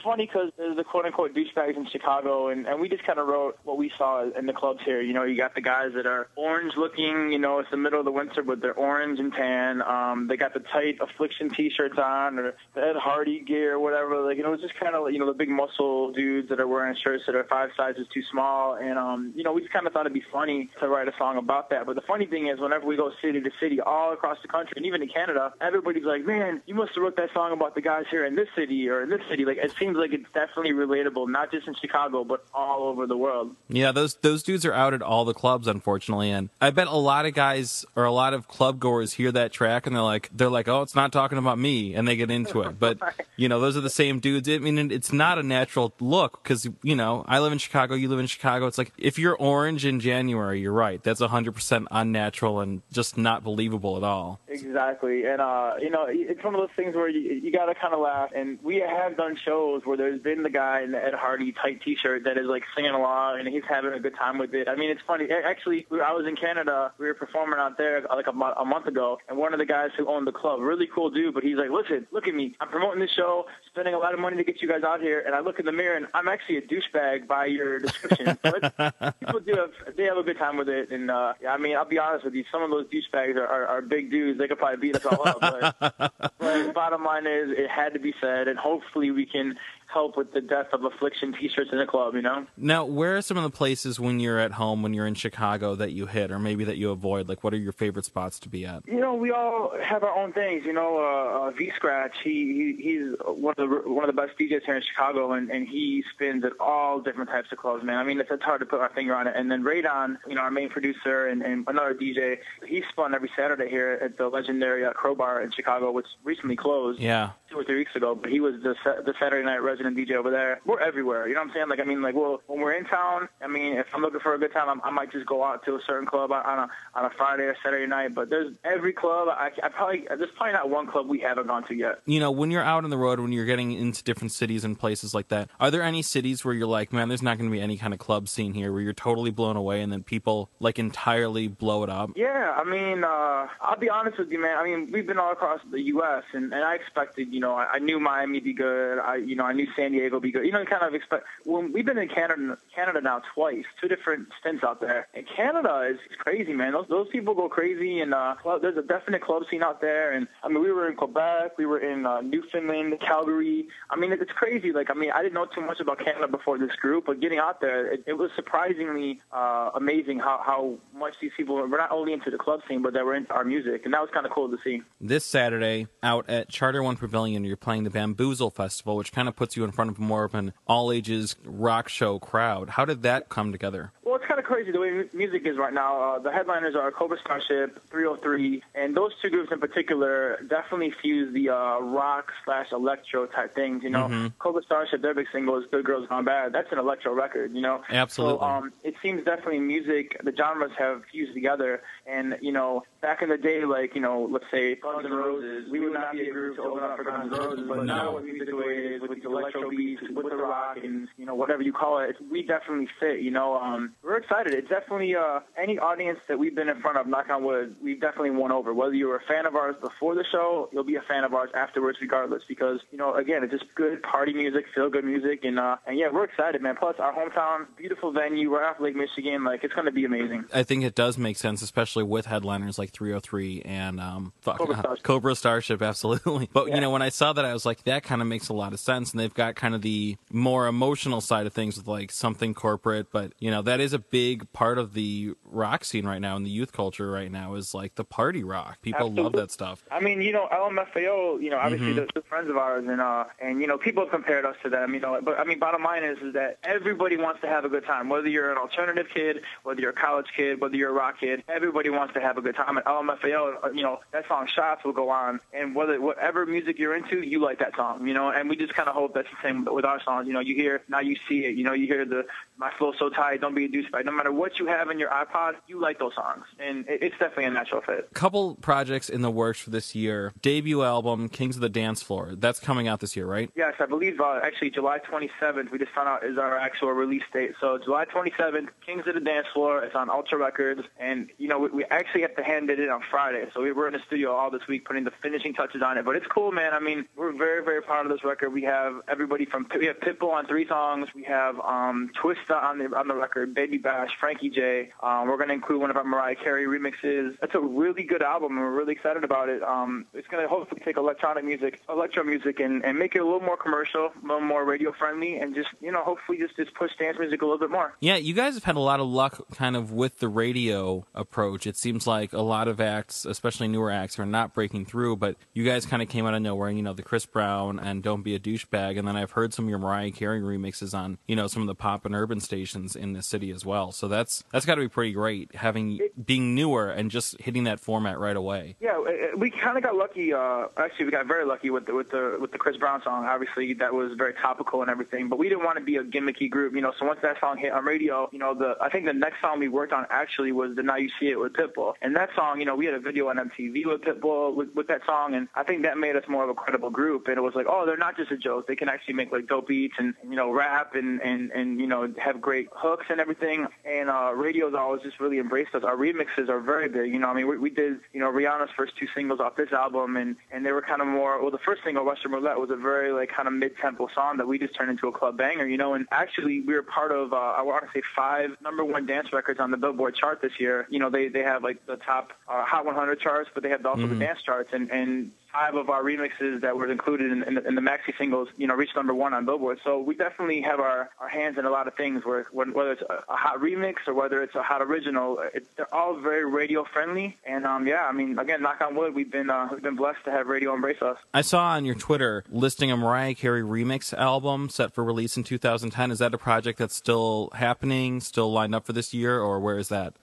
Funny 0.03 0.27
because 0.27 0.51
there's 0.57 0.77
the 0.77 0.85
quote 0.85 1.05
unquote 1.05 1.35
douchebags 1.35 1.77
in 1.77 1.87
Chicago, 1.91 2.49
and, 2.49 2.67
and 2.67 2.81
we 2.81 2.89
just 2.89 3.05
kind 3.05 3.19
of 3.19 3.29
wrote 3.29 3.59
what 3.65 3.79
we 3.79 3.93
saw 3.97 4.29
in 4.37 4.47
the 4.47 4.53
clubs 4.53 4.81
here. 4.85 5.01
You 5.01 5.13
know, 5.13 5.25
you 5.25 5.37
got 5.37 5.55
the 5.55 5.61
guys 5.61 5.93
that 5.95 6.07
are 6.07 6.29
orange 6.37 6.73
looking, 6.77 7.31
you 7.31 7.39
know, 7.39 7.61
it's 7.61 7.71
the 7.71 7.77
middle 7.77 7.99
of 7.99 8.05
the 8.05 8.11
winter, 8.11 8.43
but 8.43 8.61
they're 8.61 8.75
orange 8.75 9.19
and 9.19 9.33
tan. 9.33 9.83
Um, 9.83 10.27
they 10.29 10.37
got 10.37 10.55
the 10.55 10.61
tight 10.61 10.99
affliction 11.01 11.51
t 11.51 11.71
shirts 11.77 11.99
on, 11.99 12.39
or 12.39 12.55
the 12.75 12.81
Ed 12.81 12.97
Hardy 12.97 13.41
gear, 13.41 13.75
or 13.75 13.79
whatever. 13.81 14.21
Like, 14.23 14.37
you 14.37 14.43
know, 14.43 14.53
it's 14.53 14.63
just 14.63 14.75
kind 14.79 14.95
of, 14.95 15.11
you 15.13 15.19
know, 15.19 15.27
the 15.27 15.33
big 15.33 15.49
muscle 15.49 16.13
dudes 16.13 16.49
that 16.49 16.61
are 16.61 16.67
wearing 16.67 16.97
shirts 17.03 17.25
that 17.27 17.35
are 17.35 17.45
five 17.45 17.71
sizes 17.77 18.07
too 18.13 18.23
small. 18.31 18.75
And, 18.75 18.99
um, 18.99 19.33
you 19.37 19.45
know, 19.45 19.53
we 19.53 19.61
just 19.61 19.73
kind 19.73 19.87
of 19.87 19.93
thought 19.93 20.07
it'd 20.07 20.15
be 20.15 20.25
funny 20.33 20.71
to 20.81 20.89
write 20.89 21.09
a 21.09 21.13
song 21.19 21.37
about 21.39 21.71
that. 21.71 21.87
But 21.87 21.95
the 21.95 22.03
funny 22.03 22.27
thing 22.27 22.49
is, 22.49 22.59
whenever 22.61 22.87
we 22.87 22.97
go 22.97 23.11
city 23.23 23.41
to 23.41 23.51
city 23.61 23.81
all 23.81 24.13
across 24.13 24.39
the 24.43 24.49
country, 24.49 24.75
and 24.77 24.87
even 24.87 25.03
in 25.03 25.09
Canada, 25.09 25.53
everybody's 25.61 26.05
like, 26.05 26.25
man, 26.25 26.61
you 26.67 26.75
must 26.75 26.95
have 26.95 27.03
wrote 27.03 27.17
that 27.17 27.33
song 27.33 27.53
about 27.53 27.75
the 27.75 27.81
guys 27.81 28.05
here 28.11 28.25
in 28.25 28.35
this 28.35 28.49
city 28.57 28.89
or 28.89 29.03
in 29.03 29.11
this 29.11 29.21
city. 29.31 29.45
Like, 29.45 29.59
it 29.59 29.73
seems 29.79 29.92
like 29.97 30.13
it's 30.13 30.27
definitely 30.33 30.73
relatable, 30.73 31.31
not 31.31 31.51
just 31.51 31.67
in 31.67 31.75
Chicago, 31.81 32.25
but 32.25 32.45
all 32.55 32.85
over 32.85 33.07
the 33.07 33.17
world. 33.17 33.55
Yeah, 33.69 33.93
those 33.93 34.15
those 34.17 34.43
dudes 34.43 34.65
are 34.65 34.73
out 34.73 34.95
at 34.95 35.03
all 35.03 35.25
the 35.25 35.35
clubs, 35.35 35.67
unfortunately, 35.67 36.31
and 36.31 36.51
I 36.61 36.71
bet 36.71 36.87
a 36.87 36.97
lot 36.97 37.27
of 37.27 37.35
guys 37.35 37.85
or 37.97 38.05
a 38.05 38.13
lot 38.13 38.35
of 38.35 38.49
club 38.49 38.79
goers 38.81 39.15
hear 39.15 39.33
that 39.33 39.53
track 39.53 39.87
and 39.87 39.95
they're 39.95 40.03
like, 40.03 40.31
they're 40.33 40.51
like, 40.51 40.69
oh, 40.69 40.83
it's 40.83 40.95
not 40.95 41.13
talking 41.13 41.39
about 41.39 41.59
me, 41.59 41.95
and 41.95 42.07
they 42.07 42.17
get 42.17 42.31
into 42.31 42.63
it. 42.63 42.79
But 42.79 42.99
you 43.37 43.49
know, 43.49 43.61
those 43.61 43.77
are 43.77 43.81
the 43.81 43.91
same 43.91 44.21
dudes. 44.21 44.49
I 44.49 44.59
mean, 44.59 44.91
it's 44.91 45.13
not 45.13 45.39
a 45.39 45.43
natural 45.43 45.93
look 46.01 46.43
because 46.43 46.69
you 46.83 46.97
know, 46.97 47.25
I 47.27 47.41
live 47.41 47.53
in 47.53 47.59
Chicago, 47.59 47.95
you 47.95 48.09
live 48.09 48.21
in 48.21 48.27
Chicago. 48.27 48.67
It's 48.67 48.79
like 48.79 48.93
if 48.99 49.19
you're 49.19 49.37
orange 49.37 49.85
in 49.85 50.01
January, 50.01 50.61
you're 50.61 50.73
right. 50.73 51.03
That's 51.03 51.21
hundred 51.21 51.55
percent 51.55 51.89
unnatural 51.91 52.61
and 52.61 52.83
just 52.93 53.17
not 53.17 53.43
believable 53.43 53.97
at 53.97 54.03
all. 54.03 54.41
Exactly, 54.49 55.25
and 55.25 55.41
uh, 55.41 55.75
you 55.81 55.91
know, 55.91 56.07
it's 56.09 56.43
one 56.45 56.55
of 56.55 56.61
those 56.61 56.75
things 56.77 56.95
where 56.95 57.09
you, 57.09 57.21
you 57.21 57.53
got 57.53 57.67
to 57.67 57.75
kind 57.75 57.95
of 57.95 58.01
laugh. 58.01 58.31
And 58.35 58.59
we 58.63 58.77
have 58.77 59.17
done 59.17 59.37
shows 59.45 59.82
where 59.87 59.97
there's 59.97 60.21
been 60.21 60.43
the 60.43 60.51
guy 60.51 60.83
in 60.83 60.93
the 60.93 61.05
Ed 61.05 61.15
Hardy 61.15 61.53
tight 61.53 61.83
T-shirt 61.83 62.25
that 62.25 62.39
is 62.39 62.47
like 62.47 62.63
singing 62.77 62.93
along 62.93 63.41
and 63.41 63.49
he's 63.49 63.63
having 63.69 63.93
a 63.93 64.01
good 64.01 64.15
time 64.17 64.39
with 64.39 64.55
it. 64.55 64.69
I 64.69 64.77
mean, 64.77 64.91
it's 64.91 65.01
funny. 65.07 65.29
Actually, 65.31 65.87
I 65.93 66.13
was 66.13 66.27
in 66.27 66.37
Canada. 66.37 66.93
We 66.99 67.07
were 67.07 67.15
performing 67.15 67.59
out 67.59 67.79
there 67.79 68.03
like 68.15 68.27
a, 68.27 68.33
mo- 68.33 68.55
a 68.57 68.65
month 68.65 68.87
ago, 68.87 69.19
and 69.29 69.39
one 69.39 69.53
of 69.53 69.59
the 69.59 69.67
guys 69.67 69.91
who 69.97 70.09
owned 70.09 70.27
the 70.27 70.33
club, 70.33 70.61
really 70.61 70.89
cool 70.93 71.11
dude, 71.11 71.35
but 71.35 71.43
he's 71.43 71.57
like, 71.57 71.71
"Listen, 71.71 72.07
look 72.13 72.27
at 72.29 72.35
me. 72.35 72.55
I'm 72.61 72.69
promoting 72.69 73.01
this 73.01 73.11
show, 73.17 73.47
spending 73.67 73.95
a 73.95 73.99
lot 73.99 74.15
of 74.15 74.21
money 74.21 74.37
to 74.37 74.45
get 74.45 74.63
you 74.63 74.69
guys 74.69 74.83
out 74.83 75.01
here, 75.01 75.23
and 75.25 75.35
I 75.35 75.41
look 75.41 75.59
in 75.59 75.67
the 75.67 75.73
mirror 75.73 75.97
and 75.97 76.07
I'm 76.15 76.29
actually 76.29 76.59
a 76.59 76.63
douchebag 76.63 77.27
by 77.27 77.47
your 77.47 77.79
description." 77.79 78.39
but 78.43 78.75
people 79.21 79.41
do 79.41 79.55
have 79.55 79.97
they 79.97 80.05
have 80.05 80.17
a 80.17 80.23
good 80.23 80.39
time 80.39 80.57
with 80.57 80.69
it, 80.69 80.91
and 80.91 81.11
uh, 81.11 81.35
yeah, 81.43 81.53
I 81.53 81.59
mean, 81.59 81.77
I'll 81.77 81.89
be 81.89 81.99
honest 81.99 82.25
with 82.25 82.35
you, 82.35 82.45
some 82.51 82.63
of 82.63 82.71
those 82.71 82.87
douchebags 82.87 83.37
are, 83.37 83.47
are, 83.47 83.67
are 83.67 83.83
big 83.83 84.11
dudes. 84.11 84.39
They 84.39 84.49
could 84.49 84.59
probably 84.59 84.81
beat 84.81 84.97
us 84.97 85.07
all 85.07 85.27
up, 85.27 85.41
but, 85.41 86.35
but 86.39 86.75
bottom 86.75 87.05
line 87.05 87.27
is, 87.27 87.51
it 87.51 87.71
had 87.71 87.95
to 87.95 88.01
be 88.01 88.15
said, 88.21 88.49
and 88.49 88.59
hopefully 88.59 89.11
we 89.11 89.27
can 89.27 89.55
help 89.93 90.17
with 90.17 90.33
the 90.33 90.41
death 90.41 90.69
of 90.73 90.85
affliction 90.85 91.35
T-shirts 91.39 91.71
in 91.73 91.79
the 91.79 91.87
club. 91.87 92.15
You 92.15 92.23
know. 92.23 92.47
Now, 92.57 92.85
where 92.85 93.17
are 93.17 93.23
some 93.23 93.37
of 93.37 93.43
the 93.43 93.51
places 93.51 94.01
when 94.01 94.21
you're 94.21 94.39
at 94.39 94.53
home, 94.53 94.83
when 94.83 94.95
you're 94.95 95.07
in 95.07 95.15
Chicago, 95.15 95.75
that 95.75 95.93
you 95.93 96.07
hit, 96.07 96.31
or 96.31 96.39
maybe 96.39 96.65
that 96.65 96.77
you 96.77 96.91
avoid? 96.91 97.29
Like, 97.29 97.45
what 97.45 97.53
are 97.53 97.59
your 97.59 97.73
favorite 97.73 98.05
spots 98.05 98.39
to 98.41 98.49
be 98.49 98.65
at? 98.67 98.83
You 98.87 99.01
know, 99.01 99.15
we 99.15 99.31
all 99.31 99.73
have 99.83 100.03
our 100.03 100.17
own 100.17 100.33
things. 100.33 100.65
You 100.65 100.73
know, 100.73 100.99
uh, 100.99 101.49
uh, 101.49 101.51
V 101.53 101.73
Scratch, 101.77 102.15
he, 102.25 102.77
he 102.79 102.83
he's 102.83 103.17
one 103.25 103.55
of 103.57 103.69
the 103.69 103.91
one 103.91 104.09
of 104.09 104.15
the 104.15 104.21
best 104.21 104.39
DJs 104.39 104.65
here 104.65 104.77
in 104.77 104.83
Chicago, 104.83 105.33
and, 105.33 105.51
and 105.51 105.67
he 105.67 106.05
spins 106.15 106.45
at 106.45 106.53
all 106.61 107.01
different 107.01 107.31
types 107.31 107.51
of 107.53 107.59
clubs. 107.59 107.85
Man, 107.85 107.99
I 107.99 108.05
mean, 108.05 108.21
it's, 108.21 108.31
it's 108.31 108.43
hard 108.43 108.61
to 108.61 108.67
put 108.67 108.81
our 108.81 108.91
finger 108.91 109.15
on 109.15 109.27
it. 109.27 109.35
And 109.37 109.51
then 109.51 109.63
Radon, 109.63 110.19
you 110.29 110.35
know, 110.35 110.43
our 110.43 110.51
main 110.51 110.69
producer 110.69 111.27
and, 111.27 111.43
and 111.43 111.65
another 111.69 111.95
DJ, 111.95 112.39
he 112.67 112.83
spun 112.91 113.15
every 113.15 113.31
Saturday 113.37 113.69
here 113.69 113.99
at 114.03 114.19
the 114.19 114.29
legendary 114.29 114.85
uh, 114.85 114.93
Crowbar 114.93 115.43
in 115.43 115.51
Chicago, 115.53 115.91
which 115.91 116.07
recently 116.25 116.57
closed. 116.57 117.01
Yeah. 117.01 117.31
Two 117.51 117.59
or 117.59 117.65
three 117.65 117.77
weeks 117.77 117.95
ago, 117.95 118.15
but 118.15 118.31
he 118.31 118.41
was 118.41 118.55
the 118.63 118.75
the 119.05 119.13
Saturday 119.21 119.45
night 119.45 119.59
resident 119.59 119.82
DJ 119.91 120.13
over 120.13 120.31
there. 120.31 120.61
We're 120.65 120.81
everywhere. 120.81 121.29
You 121.29 121.35
know 121.35 121.41
what 121.41 121.49
I'm 121.49 121.55
saying? 121.55 121.69
Like, 121.69 121.81
I 121.81 121.85
mean, 121.85 122.03
like, 122.03 122.15
well, 122.15 122.41
when 122.47 122.61
we're 122.61 122.73
in 122.73 122.85
town, 122.85 123.29
I 123.41 123.47
mean, 123.47 123.75
if 123.77 123.87
I'm 123.95 124.03
looking 124.03 124.21
for 124.21 124.35
a 124.35 124.39
good 124.39 124.53
time, 124.53 124.81
I, 124.81 124.89
I 124.89 124.91
might 124.91 125.13
just 125.13 125.27
go 125.27 125.45
out 125.45 125.65
to 125.65 125.75
a 125.77 125.81
certain 125.87 126.07
club 126.07 126.33
on 126.33 126.59
a 126.59 126.69
on 126.95 127.05
a 127.05 127.11
Friday 127.17 127.45
or 127.45 127.57
Saturday 127.63 127.87
night. 127.87 128.15
But 128.15 128.31
there's 128.31 128.55
every 128.65 128.93
club. 128.93 129.29
I, 129.29 129.51
I 129.63 129.69
probably 129.69 130.07
there's 130.09 130.31
probably 130.37 130.53
not 130.53 130.71
one 130.71 130.87
club 130.87 131.09
we 131.09 131.21
haven't 131.21 131.47
gone 131.47 131.67
to 131.69 131.75
yet. 131.75 132.01
You 132.07 132.21
know, 132.21 132.31
when 132.31 132.51
you're 132.51 132.63
out 132.63 132.85
on 132.85 132.91
the 132.91 132.99
road, 132.99 133.21
when 133.21 133.33
you're 133.33 133.47
getting 133.47 133.73
into 133.73 134.03
different 134.03 134.33
cities 134.33 134.65
and 134.65 134.79
places 134.79 135.15
like 135.15 135.29
that, 135.29 135.51
are 135.61 135.71
there 135.71 135.83
any 135.83 136.03
cities 136.03 136.45
where 136.45 136.55
you're 136.55 136.67
like, 136.67 136.93
man, 136.93 137.09
there's 137.09 137.23
not 137.23 137.39
going 137.39 137.51
to 137.51 137.55
be 137.55 137.61
any 137.61 137.77
kind 137.77 137.93
of 137.93 137.99
club 137.99 138.29
scene 138.29 138.55
here 138.55 138.73
where 138.73 138.81
you're 138.81 138.93
totally 138.93 139.31
blown 139.31 139.57
away, 139.57 139.81
and 139.83 139.93
then 139.93 140.03
people 140.03 140.51
like 140.61 140.79
entirely 140.79 141.49
blow 141.49 141.83
it 141.85 141.91
up? 141.91 142.11
Yeah, 142.17 142.53
I 142.57 142.65
mean, 142.65 143.05
uh, 143.05 143.47
I'll 143.61 143.79
be 143.79 143.91
honest 143.91 144.19
with 144.19 144.31
you, 144.31 144.41
man. 144.41 144.57
I 144.59 144.65
mean, 144.65 144.91
we've 144.93 145.07
been 145.07 145.19
all 145.19 145.33
across 145.33 145.61
the 145.71 145.81
U.S. 145.81 146.25
and, 146.33 146.53
and 146.53 146.65
I 146.65 146.75
expected, 146.75 147.33
you 147.33 147.41
know, 147.41 147.55
I, 147.55 147.75
I 147.75 147.79
knew 147.79 147.99
Miami 148.01 148.41
be 148.41 148.53
good. 148.53 148.99
I, 148.99 149.17
you 149.17 149.37
know, 149.37 149.45
I 149.45 149.53
knew 149.53 149.67
San 149.77 149.93
Diego 149.93 150.21
be 150.21 150.31
good. 150.31 150.45
You 150.45 150.53
know, 150.53 150.65
kind 150.65 150.83
of 150.83 150.95
expect. 150.95 151.25
When 151.45 151.73
we've 151.73 151.85
been 151.85 151.99
in 151.99 152.09
Canada, 152.09 152.59
Canada 152.75 153.01
now 153.01 153.23
twice, 153.35 153.65
two 153.81 153.89
different 153.89 154.29
stints 154.41 154.65
out 154.65 154.81
there, 154.81 155.09
and 155.15 155.27
Canada 155.27 155.89
is 155.91 155.99
crazy, 156.19 156.53
man. 156.53 156.73
Those 156.73 156.87
those 156.89 157.09
people 157.09 157.35
go 157.35 157.49
crazy, 157.49 158.01
and 158.01 158.15
uh, 158.15 158.37
well, 158.45 158.59
there's 158.59 158.77
a 158.77 158.83
definite 158.83 159.23
club 159.23 159.45
scene 159.51 159.63
out 159.63 159.81
there. 159.81 160.13
And 160.13 160.29
I 160.43 160.49
mean, 160.49 160.63
we 160.63 160.73
were 160.73 160.89
in 160.89 160.97
Quebec, 160.97 161.59
we 161.59 161.67
were 161.67 161.79
in 161.79 162.07
uh, 162.07 162.21
Newfoundland, 162.21 162.99
Calgary. 163.01 163.69
I 163.91 163.97
mean, 163.97 164.13
it's 164.13 164.33
crazy. 164.33 164.73
Like, 164.73 164.91
I 164.91 164.95
mean, 164.95 165.11
I 165.13 165.23
didn't 165.23 165.35
know 165.35 165.47
too 165.47 165.61
much 165.61 165.81
about 165.81 165.99
Canada 165.99 166.29
before 166.29 166.59
this 166.59 166.75
group, 166.77 167.07
but 167.07 167.21
getting 167.21 167.39
out 167.39 167.61
there, 167.61 167.93
it, 167.93 168.05
it 168.07 168.15
was 168.15 168.31
surprisingly 168.37 169.21
uh, 169.33 169.71
amazing 169.75 170.19
how 170.19 170.41
how 170.45 170.75
much 170.97 171.15
these 171.21 171.33
people 171.37 171.57
were 171.57 171.69
not 171.69 171.91
only 171.91 172.13
into 172.13 172.31
the 172.31 172.39
club 172.39 172.61
scene, 172.69 172.83
but 172.83 172.93
they 172.93 173.03
were 173.03 173.15
into 173.15 173.33
our 173.33 173.45
music, 173.45 173.83
and 173.85 173.95
that 173.95 174.01
was 174.01 174.11
kind 174.13 174.27
of 174.27 174.33
cool 174.33 174.49
to 174.49 174.59
see. 174.65 174.83
This 175.01 175.25
Saturday, 175.25 175.87
out 176.03 176.29
at 176.29 176.49
Charter 176.49 176.83
One 176.83 176.97
Pavilion, 176.97 177.45
you're 177.45 177.57
playing 177.57 177.85
the 177.85 177.91
Bamboozle 177.91 178.51
Festival, 178.51 178.97
which 178.97 179.13
kind 179.13 179.29
of 179.29 179.37
puts 179.37 179.57
you 179.57 179.62
in 179.65 179.73
front 179.73 179.91
of 179.91 179.99
more 179.99 180.25
of 180.25 180.35
an 180.35 180.53
all 180.67 180.93
ages 180.93 181.37
rock 181.45 181.89
show 181.89 182.19
crowd. 182.19 182.71
How 182.71 182.85
did 182.85 183.03
that 183.03 183.29
come 183.29 183.53
together? 183.53 183.93
Well, 184.05 184.17
it's 184.17 184.27
kind 184.27 184.39
of 184.39 184.45
crazy 184.45 184.73
the 184.73 184.81
way 184.81 185.05
music 185.13 185.47
is 185.47 185.57
right 185.57 185.73
now. 185.73 186.03
Uh, 186.03 186.19
the 186.19 186.33
headliners 186.33 186.75
are 186.75 186.91
Cobra 186.91 187.19
Starship, 187.21 187.83
3OH!3, 187.91 188.61
and 188.75 188.97
those 188.97 189.13
two 189.23 189.31
groups 189.31 189.51
in 189.53 189.61
particular 189.61 190.39
definitely 190.49 190.93
fuse 191.01 191.33
the 191.33 191.49
uh, 191.49 191.79
rock 191.81 192.33
slash 192.45 192.67
electro 192.73 193.27
type 193.27 193.55
things. 193.55 193.83
You 193.83 193.91
know, 193.91 194.09
mm-hmm. 194.09 194.27
Cobra 194.39 194.63
Starship, 194.65 195.03
their 195.03 195.15
big 195.15 195.27
single 195.33 195.59
is 195.59 195.65
"Good 195.71 195.85
Girls 195.85 196.09
Gone 196.09 196.25
Bad." 196.25 196.53
That's 196.53 196.71
an 196.73 196.79
electro 196.79 197.15
record. 197.15 197.55
You 197.55 197.63
know, 197.63 197.83
absolutely. 197.89 198.39
So 198.39 198.45
um, 198.45 198.73
it 198.83 198.95
seems 199.03 199.25
definitely 199.25 199.61
music, 199.61 200.21
the 200.23 200.35
genres 200.37 200.73
have 200.79 201.03
fused 201.11 201.35
together, 201.35 201.83
and 202.07 202.37
you 202.41 202.53
know, 202.53 202.83
back 203.01 203.23
in 203.23 203.29
the 203.29 203.37
day, 203.37 203.65
like 203.65 203.95
you 203.95 204.01
know, 204.01 204.29
let's 204.31 204.45
say 204.51 204.77
Guns 204.77 205.05
N' 205.05 205.13
Roses, 205.13 205.71
we 205.71 205.81
would 205.81 205.93
not 205.93 206.13
be 206.13 206.29
a 206.29 206.33
group 206.33 206.57
to 206.57 206.63
open 206.63 206.85
up 206.85 206.97
for 206.97 207.05
Guns 207.05 207.33
N' 207.33 207.39
Roses, 207.39 207.65
but 207.69 207.85
now 207.85 208.15
with 208.15 208.25
music 208.25 208.49
the 208.49 208.57
way 208.57 208.95
is, 208.95 209.01
with 209.03 209.23
the 209.23 209.29
electro 209.29 209.71
beats, 209.71 210.03
with 210.03 210.31
the 210.31 210.37
rock, 210.37 210.79
and 210.83 211.09
you 211.17 211.27
know, 211.27 211.35
whatever 211.35 211.63
you 211.63 211.73
call 211.73 211.99
it, 211.99 212.17
we 212.31 212.43
definitely 212.43 212.89
fit. 212.99 213.21
You 213.21 213.31
know, 213.31 213.57
um, 213.57 213.95
we're 214.03 214.17
excited. 214.17 214.55
It's 214.55 214.69
definitely 214.69 215.15
uh, 215.15 215.41
any 215.57 215.79
audience 215.79 216.19
that 216.29 216.39
we've 216.39 216.55
been 216.55 216.69
in 216.69 216.81
front 216.81 216.99
of, 216.99 217.07
knock 217.07 217.29
on 217.31 217.45
wood, 217.45 217.77
we've 217.83 218.01
definitely 218.01 218.31
won 218.31 218.53
over. 218.53 218.73
Whether 218.75 218.95
you 218.95 219.09
were 219.09 219.17
a 219.17 219.25
fan 219.25 219.47
of 219.47 219.55
ours 219.55 219.77
before 219.81 220.15
the 220.15 220.25
show, 220.31 220.69
you'll 220.73 220.85
be 220.85 220.97
a 220.97 221.03
fan 221.03 221.25
of 221.25 221.35
ours 221.35 221.51
afterwards, 221.55 221.99
regardless. 222.01 222.43
Because 222.49 222.81
you 222.91 222.99
know, 222.99 223.15
again, 223.15 223.43
it's 223.45 223.53
just 223.53 223.65
good 223.75 224.03
party 224.03 224.33
music, 224.33 224.67
feel 224.75 224.91
good 224.91 225.05
music, 225.05 225.45
and 225.45 225.59
uh, 225.59 225.77
and 225.87 225.99
yeah, 225.99 226.09
we're 226.13 226.25
excited, 226.25 226.61
man. 226.63 226.77
Plus, 226.77 226.97
our 226.99 227.13
hometown, 227.13 227.67
beautiful 227.77 228.13
venue, 228.13 228.51
right 228.55 228.71
off 228.71 228.81
Lake 228.81 228.97
Michigan, 228.97 229.45
like 229.45 229.65
it's 229.65 229.75
going 229.75 229.87
to 229.87 229.93
be 229.93 230.05
amazing. 230.05 230.45
I 230.53 230.63
think 230.63 230.85
it 230.85 230.95
does 230.95 231.19
make 231.19 231.37
sense, 231.37 231.63
especially 231.63 231.92
with 232.01 232.27
headliners 232.27 232.79
like 232.79 232.93
3OH!3 232.93 233.63
and 233.67 234.01
um, 234.01 234.33
fuck, 234.41 234.59
Cobra 234.59 234.77
Starship. 234.81 235.03
Cobra 235.05 235.35
Starship, 235.35 235.83
absolutely. 235.83 236.49
But 236.53 236.69
Yeah. 236.69 236.77
you 236.77 236.81
know, 236.81 236.91
when 236.91 237.03
I 237.03 237.09
saw 237.11 237.33
that, 237.33 237.45
I 237.45 237.53
was 237.53 237.67
like, 237.67 237.85
that 237.85 238.03
kind 238.05 238.23
of 238.23 238.29
makes 238.29 238.49
a 238.49 238.55
lot 238.55 238.73
of 238.73 238.81
sense. 238.81 239.11
And 239.11 239.21
they've 239.21 239.35
got 239.35 239.55
kind 239.57 239.75
of 239.75 239.83
the 239.83 240.17
more 240.31 240.67
emotional 240.67 241.21
side 241.21 241.47
of 241.47 241.53
things 241.53 241.77
with 241.77 241.87
like 241.87 242.11
something 242.11 242.55
corporate, 242.55 243.09
but 243.13 243.33
you 243.39 243.51
know, 243.51 243.61
that 243.63 243.81
is 243.81 243.93
a 243.93 243.99
big 243.99 244.51
part 244.53 244.79
of 244.79 244.95
the 244.95 245.35
rock 245.53 245.85
scene 245.85 246.07
right 246.07 246.21
now 246.21 246.37
and 246.37 246.45
the 246.47 246.51
youth 246.51 246.73
culture 246.73 247.11
right 247.11 247.31
now 247.31 247.55
is 247.55 247.75
like 247.75 247.95
the 247.95 248.05
party 248.05 248.43
rock. 248.43 248.81
People 248.83 249.11
love 249.13 249.33
that 249.35 249.51
stuff. 249.51 249.85
I 249.91 250.01
mean, 250.01 250.23
you 250.23 250.33
know, 250.33 250.49
LMFAO, 250.53 251.43
you 251.43 251.51
know, 251.51 251.59
obviously 251.59 251.93
Mhm. 251.93 251.97
they're, 251.97 252.07
they're 252.15 252.23
friends 252.23 252.49
of 252.51 252.57
ours, 252.57 252.85
and 252.89 253.01
uh, 253.01 253.25
and 253.41 253.61
you 253.61 253.67
know, 253.67 253.79
people 253.79 254.03
have 254.05 254.11
compared 254.11 254.45
us 254.45 254.57
to 254.63 254.71
them, 254.71 254.95
you 254.95 255.01
know. 255.01 255.21
But 255.23 255.39
I 255.39 255.45
mean, 255.45 255.59
bottom 255.59 255.83
line 255.83 256.05
is, 256.05 256.19
is 256.19 256.35
that 256.35 256.59
everybody 256.65 257.17
wants 257.17 257.41
to 257.43 257.49
have 257.49 257.65
a 257.65 257.69
good 257.69 257.85
time. 257.85 258.09
Whether 258.09 258.29
you're 258.29 258.51
an 258.51 258.59
alternative 258.59 259.07
kid, 259.13 259.43
whether 259.63 259.81
you're 259.81 259.91
a 259.91 259.95
college 259.95 260.27
kid, 260.37 260.61
whether 260.61 260.77
you're 260.77 260.91
a 260.91 260.95
rock 260.95 261.21
kid, 261.21 261.45
everybody 261.49 261.91
wants 261.91 262.15
to 262.15 262.21
have 262.21 262.39
a 262.39 262.43
good 262.43 262.57
time. 262.57 262.77
And 262.77 262.87
LMFAO, 262.87 263.65
uh, 263.65 263.71
you 263.71 263.83
know, 263.83 264.01
that 264.13 264.27
song 264.29 264.47
"Shots" 264.47 264.85
will 264.85 264.93
go 264.93 265.11
on, 265.11 265.41
and 265.53 265.75
whether 265.75 266.01
whatever 266.01 266.47
music 266.47 266.79
you're 266.79 266.97
into, 266.97 267.21
you 267.23 267.39
like 267.41 267.59
that 267.59 267.77
song, 267.77 268.07
you 268.07 268.15
know. 268.15 268.31
And 268.31 268.49
we 268.49 268.57
just 268.57 268.75
kind 268.75 268.89
of 268.89 268.95
hope 268.95 269.15
that's 269.15 269.29
the 269.31 269.37
same 269.49 269.65
with 269.65 269.85
our 269.85 270.01
songs. 270.03 270.27
You 270.27 270.33
know, 270.33 270.41
you 270.41 270.55
hear 270.55 270.83
now, 270.89 271.01
you 271.01 271.17
see 271.29 271.45
it. 271.45 271.55
You 271.57 271.65
know, 271.65 271.73
you 271.73 271.87
hear 271.87 272.05
the 272.05 272.25
"My 272.57 272.71
Flow 272.79 272.93
So 272.99 273.09
Tight," 273.09 273.41
"Don't 273.41 273.55
Be 273.55 273.65
a 273.65 273.69
Douchebag." 273.69 274.05
No 274.05 274.13
matter 274.13 274.33
what 274.33 274.59
you 274.59 274.67
have 274.67 274.91
in 274.91 274.99
your 274.99 275.11
iPod, 275.11 275.55
you 275.67 275.81
like 275.81 275.99
those 275.99 276.15
songs, 276.15 276.45
and 276.59 276.87
it, 276.89 277.03
it's 277.03 277.19
definitely 277.19 277.45
a 277.45 277.51
natural 277.51 277.81
fit. 277.83 278.09
Couple 278.15 278.57
projects 278.57 279.09
in 279.09 279.23
the 279.23 279.31
works 279.31 279.61
for 279.61 279.71
this 279.71 279.95
year. 279.95 280.33
Debut 280.41 280.83
album, 280.83 281.29
Kings 281.29 281.57
of 281.57 281.63
the 281.63 281.69
Dance 281.69 282.03
Floor. 282.03 282.35
That's 282.37 282.61
coming 282.61 282.89
out 282.89 283.01
this 283.01 283.17
year, 283.17 283.27
right? 283.27 283.51
Yes, 283.55 283.75
I 283.81 283.87
believe 283.87 284.21
uh, 284.21 284.41
actually 284.43 284.71
July 284.71 284.99
27th. 284.99 285.71
We 285.71 285.79
just 285.79 285.93
found 285.93 286.09
out 286.09 286.25
is 286.25 286.39
our 286.39 286.57
actual 286.57 286.93
release 286.93 287.23
date. 287.33 287.53
So 287.61 287.79
July 287.79 288.05
27th, 288.05 288.69
Kings 288.85 289.05
of 289.07 289.15
the 289.15 289.21
Dance 289.21 289.47
Floor. 289.53 289.83
It's 289.85 289.95
on 289.95 290.11
Ultra 290.11 290.39
Records, 290.39 290.83
and 290.99 291.31
you 291.39 291.49
know 291.49 291.59
we, 291.59 291.69
we 291.69 291.85
actually 291.87 292.23
have 292.23 292.37
to 292.37 292.43
hand 292.43 292.71
it 292.71 292.79
in 292.79 292.89
on 292.89 293.03
Friday. 293.11 293.47
So 293.55 293.63
we 293.63 293.73
were 293.73 293.87
in 293.87 293.95
the 293.95 294.01
studio 294.07 294.33
all 294.33 294.51
this 294.51 294.67
week 294.69 294.85
putting 294.85 295.05
the 295.05 295.13
finishing 295.23 295.55
touches 295.55 295.83
on 295.83 295.99
it. 295.99 296.05
But 296.05 296.17
it's 296.17 296.27
cool, 296.27 296.53
man. 296.53 296.73
I 296.75 296.81
mean, 296.81 297.07
we're 297.17 297.33
very 297.33 297.65
very 297.65 297.83
proud 297.83 298.07
of 298.07 298.13
this 298.13 298.25
record. 298.25 298.51
We 298.51 298.63
have 298.63 298.95
everybody 299.09 299.45
from 299.45 299.67
we 299.79 299.87
have 299.87 299.99
Pitbull 300.01 300.31
on 300.31 300.47
three 300.47 300.67
songs. 300.67 301.09
We 301.15 301.25
have 301.25 301.59
um, 301.61 302.11
On 302.51 302.79
the 302.79 302.95
on 302.97 303.09
the 303.09 303.15
record, 303.15 303.55
Baby 303.55 303.79
Bash, 303.79 304.11
Frankie 304.21 304.51
J. 304.51 304.91
Um, 305.03 305.29
we're 305.29 305.37
going 305.37 305.49
to 305.49 305.55
include 305.55 305.81
one 305.81 305.91
of 305.91 305.97
our 305.97 306.05
Mariah 306.05 306.37
Carey 306.37 306.67
remixes. 306.67 307.37
It's 307.43 307.55
a 307.55 307.61
really 307.61 308.03
good 308.03 308.23
album, 308.23 308.53
and 308.53 308.61
we're 308.61 308.77
really 308.77 308.93
excited 308.93 309.25
about 309.25 309.49
it. 309.49 309.63
Um, 309.63 310.07
it's 310.13 310.29
going 310.29 310.43
to 310.43 310.49
hopefully 310.49 310.83
take 310.85 310.97
electronic 310.97 311.45
music, 311.45 311.81
electro 311.89 312.25
music, 312.25 312.61
and, 312.61 312.85
and 312.85 312.99
make 312.99 313.15
it 313.15 313.21
a 313.21 313.25
little 313.25 313.41
more 313.41 313.57
commercial, 313.57 314.07
a 314.07 314.27
little 314.27 314.41
more 314.41 314.65
radio 314.65 314.93
friendly, 314.93 315.39
and 315.39 315.55
just 315.55 315.69
you 315.81 315.93
know 315.93 316.03
hopefully 316.03 316.39
just 316.39 316.57
just 316.57 316.75
push 316.75 316.91
dance 316.99 317.17
music 317.19 317.43
a 317.43 317.45
little 317.45 317.59
bit 317.59 317.71
more. 317.71 317.95
Yeah, 318.01 318.17
you 318.17 318.35
guys 318.35 318.55
have 318.55 318.65
had 318.65 318.77
a 318.77 318.81
lot 318.81 319.01
of 319.01 319.07
luck 319.07 319.41
kind 319.55 319.77
of 319.77 319.93
with 319.93 320.19
the 320.19 320.29
radio 320.29 321.07
approach. 321.15 321.67
It 321.67 321.77
seems 321.77 322.07
like 322.07 322.33
a 322.33 322.43
lot 322.43 322.69
of 322.69 322.81
acts, 322.81 323.25
especially 323.25 323.69
newer 323.69 323.91
acts, 323.91 324.19
are 324.19 324.27
not 324.27 324.55
breaking 324.55 324.87
through, 324.87 325.17
but 325.17 325.37
you 325.55 325.65
guys 325.65 325.87
kind 325.87 326.03
of 326.03 326.09
came 326.09 326.27
out 326.27 326.35
of 326.35 326.43
nowhere, 326.43 326.71
you 326.71 326.83
know, 326.83 326.93
the 326.93 327.03
Chris 327.03 327.27
Brown 327.27 327.79
and 327.79 328.03
Don't 328.03 328.23
Be 328.23 328.35
a 328.35 328.39
Douchebag, 328.39 328.99
and 328.99 329.07
then 329.07 329.17
I've 329.17 329.33
heard 329.33 329.55
some 329.55 329.67
of 329.67 329.69
your 329.69 329.79
Mariah 329.79 330.11
Carey 330.11 330.41
remixes 330.41 330.97
on, 330.97 331.19
you 331.27 331.37
know, 331.37 331.47
some 331.47 331.63
of 331.63 331.69
the 331.69 331.75
pop 331.75 332.05
and 332.05 332.15
urban 332.15 332.32
stations 332.41 332.97
in 332.97 333.13
the 333.13 333.23
city 333.23 333.51
as 333.51 333.65
well. 333.65 333.93
So 333.93 334.09
that's 334.09 334.45
that's 334.53 334.67
got 334.67 334.77
to 334.77 334.81
be 334.81 334.89
pretty 334.89 335.13
great 335.13 335.55
having 335.55 336.01
being 336.23 336.55
newer 336.55 336.91
and 336.91 337.11
just 337.11 337.41
hitting 337.41 337.65
that 337.65 337.81
format 337.81 338.19
right 338.19 338.37
away. 338.37 338.77
Yeah, 338.81 338.99
we 339.37 339.51
kind 339.51 339.77
of 339.77 339.83
got 339.83 339.97
lucky. 339.97 340.33
Uh, 340.33 340.67
actually, 340.77 341.07
we 341.07 341.11
got 341.11 341.27
very 341.27 341.45
lucky 341.45 341.71
with 341.71 341.87
the, 341.87 341.95
with 341.95 342.11
the 342.11 342.39
with 342.41 342.53
the 342.53 342.59
Chris 342.59 342.77
Brown 342.77 343.03
song. 343.03 343.25
Obviously, 343.25 343.75
that 343.75 343.93
was 343.93 344.13
very 344.17 344.35
topical 344.35 344.83
and 344.83 344.91
everything. 344.91 345.29
But 345.29 345.39
we 345.39 345.49
didn't 345.49 345.65
want 345.65 345.79
to 345.79 345.85
be 345.85 345.97
a 345.97 346.05
gimmicky 346.05 346.51
group, 346.51 346.75
you 346.75 346.81
know. 346.81 346.93
So 346.99 347.07
once 347.07 347.21
that 347.23 347.41
song 347.41 347.59
hit 347.59 347.73
on 347.73 347.85
radio, 347.85 348.29
you 348.33 348.39
know, 348.39 348.55
the 348.55 348.75
I 348.81 348.89
think 348.89 349.07
the 349.07 349.13
next 349.13 349.41
song 349.41 349.59
we 349.59 349.69
worked 349.69 349.93
on 349.93 350.07
actually 350.11 350.53
was 350.53 350.77
the 350.77 350.83
Now 350.83 350.97
You 350.97 351.11
See 351.21 351.27
It 351.27 351.39
with 351.39 351.53
Pitbull. 351.53 351.95
And 352.03 352.15
that 352.17 352.31
song, 352.37 352.61
you 352.61 352.67
know, 352.67 352.77
we 352.77 352.87
had 352.87 352.95
a 352.95 353.01
video 353.01 353.29
on 353.29 353.37
MTV 353.37 353.87
with 353.87 354.03
Pitbull 354.03 354.55
with, 354.55 354.69
with 354.75 354.89
that 354.89 355.03
song, 355.07 355.35
and 355.35 355.49
I 355.55 355.63
think 355.63 355.83
that 355.83 355.99
made 355.99 356.17
us 356.17 356.25
more 356.29 356.45
of 356.45 356.51
a 356.51 356.55
credible 356.55 356.91
group. 356.91 357.29
And 357.29 357.37
it 357.37 357.43
was 357.43 357.55
like, 357.55 357.67
oh, 357.69 357.87
they're 357.87 357.97
not 357.97 358.17
just 358.17 358.31
a 358.31 358.37
joke. 358.37 358.67
They 358.67 358.77
can 358.77 358.89
actually 358.89 359.15
make 359.15 359.33
like 359.33 359.47
dope 359.47 359.69
beats 359.69 359.95
and 359.99 360.15
you 360.29 360.37
know 360.37 360.51
rap 360.51 360.95
and 360.95 361.21
and 361.21 361.51
and 361.53 361.81
you 361.81 361.87
know 361.87 362.07
have 362.25 362.41
great 362.41 362.69
hooks 362.73 363.07
and 363.11 363.21
everything. 363.21 363.67
And 363.85 364.09
uh, 364.11 364.33
radio's 364.35 364.75
always 364.75 365.03
just 365.03 365.19
really 365.21 365.39
embraced 365.39 365.75
us. 365.75 365.83
Our 365.85 365.97
remixes 365.97 366.49
are 366.49 366.61
very 366.61 366.89
big. 366.89 367.13
You 367.13 367.19
know, 367.19 367.29
I 367.29 367.35
mean, 367.35 367.49
we, 367.49 367.59
we 367.59 367.71
did 367.71 368.01
you 368.13 368.21
know 368.21 368.31
Rihanna's 368.31 368.71
first 368.77 368.93
two 368.99 369.07
singles 369.15 369.41
off 369.41 369.57
this 369.57 369.73
album, 369.73 370.17
and 370.17 370.37
and 370.51 370.65
they 370.65 370.73
were 370.73 370.83
kind 370.83 371.01
of 371.01 371.09
more. 371.09 371.41
Well, 371.43 371.51
the 371.51 371.59
first 371.59 371.83
single, 371.85 372.05
Russian 372.05 372.31
Roulette, 372.31 372.59
was 372.59 372.71
a 372.71 372.77
very 372.77 373.13
like 373.13 373.31
kind 373.35 373.49
of 373.49 373.55
mid-tempo 373.55 374.09
song 374.15 374.37
that 374.39 374.47
we 374.47 374.59
just 374.59 374.75
turned 374.75 374.91
into 374.91 375.09
a 375.09 375.13
club 375.13 375.37
banger. 375.37 375.67
You 375.67 375.77
know, 375.77 375.95
and 375.95 376.07
actually 376.11 376.61
we 376.61 376.75
were 376.75 376.83
part 376.83 377.13
of 377.13 377.33
uh, 377.33 377.37
I 377.37 377.63
want 377.63 377.85
to 377.85 377.91
say 377.93 378.03
five 378.17 378.51
number 378.63 378.85
one 378.85 379.07
dance 379.07 379.33
records 379.33 379.61
on 379.61 379.71
the 379.71 379.77
Billboard 379.77 380.15
chart 380.17 380.41
this 380.43 380.53
year. 380.59 380.87
You 380.91 380.99
know, 380.99 381.11
they 381.11 381.29
they 381.29 381.43
have 381.43 381.63
like 381.63 381.85
the 381.87 381.97
top 381.97 382.33
uh, 382.49 382.65
Hot 382.65 382.85
100 382.87 383.21
charts, 383.21 383.51
but 383.55 383.63
they 383.63 383.69
have 383.71 383.85
also 383.85 384.03
Mhm. 384.03 384.11
the 384.19 384.25
dance 384.25 384.43
charts, 384.43 384.71
and 384.73 384.91
and 384.91 385.31
five 385.53 385.75
of 385.75 385.91
our 385.91 386.03
remixes 386.03 386.61
that 386.63 386.77
were 386.77 386.91
included 386.91 387.31
in, 387.31 387.43
in, 387.43 387.55
the, 387.55 387.67
in 387.67 387.75
the 387.75 387.81
maxi 387.81 388.17
singles, 388.19 388.49
you 388.57 388.67
know, 388.67 388.75
reached 388.75 388.97
number 388.97 389.15
one 389.15 389.35
on 389.35 389.45
Billboard. 389.45 389.79
So 389.85 389.99
we 389.99 390.15
definitely 390.15 390.63
have 390.63 390.81
our, 390.81 391.11
our 391.21 391.29
hands 391.29 391.59
in 391.59 391.65
a 391.65 391.71
lot 391.71 391.87
of 391.87 391.95
things, 391.95 392.25
where 392.25 392.47
whether 392.53 392.93
it's 392.93 393.03
a, 393.03 393.23
hot 393.29 393.59
remix 393.61 393.97
or 394.07 394.15
whether 394.15 394.43
it's 394.43 394.55
a 394.55 394.63
hot 394.63 394.83
original, 394.83 395.39
it, 395.55 395.67
they're 395.77 395.93
all 395.95 396.19
very 396.19 396.45
radio 396.49 396.85
friendly. 396.85 397.37
And 397.45 397.67
um, 397.67 397.87
yeah, 397.87 398.07
I 398.09 398.13
mean, 398.13 398.39
again, 398.39 398.63
knock 398.63 398.81
on 398.81 398.95
wood, 398.95 399.15
we've 399.15 399.31
been 399.31 399.51
uh, 399.51 399.69
we've 399.73 399.83
been 399.83 399.97
blessed 399.97 400.25
to 400.25 400.31
have 400.31 400.47
radio 400.47 400.75
embrace 400.75 401.03
us. 401.03 401.17
I 401.35 401.43
saw 401.43 401.73
on 401.73 401.85
your 401.85 401.95
Twitter 401.95 402.45
listing 402.51 402.91
a 402.91 402.97
Mariah 402.97 403.35
Carey 403.35 403.63
remix 403.63 404.13
album 404.15 404.69
set 404.69 404.95
for 404.95 405.05
release 405.05 405.37
in 405.37 405.45
2010. 405.45 406.11
Is 406.11 406.19
that 406.19 406.35
a 406.35 406.39
project 406.39 406.79
that's 406.79 406.97
still 406.97 407.51
happening, 407.55 408.21
still 408.21 408.53
lined 408.53 408.75
up 408.75 408.87
for 408.87 408.93
this 408.93 409.13
year, 409.13 409.41
or 409.41 409.61
where 409.61 409.79
is 409.79 409.89
that? 409.89 410.15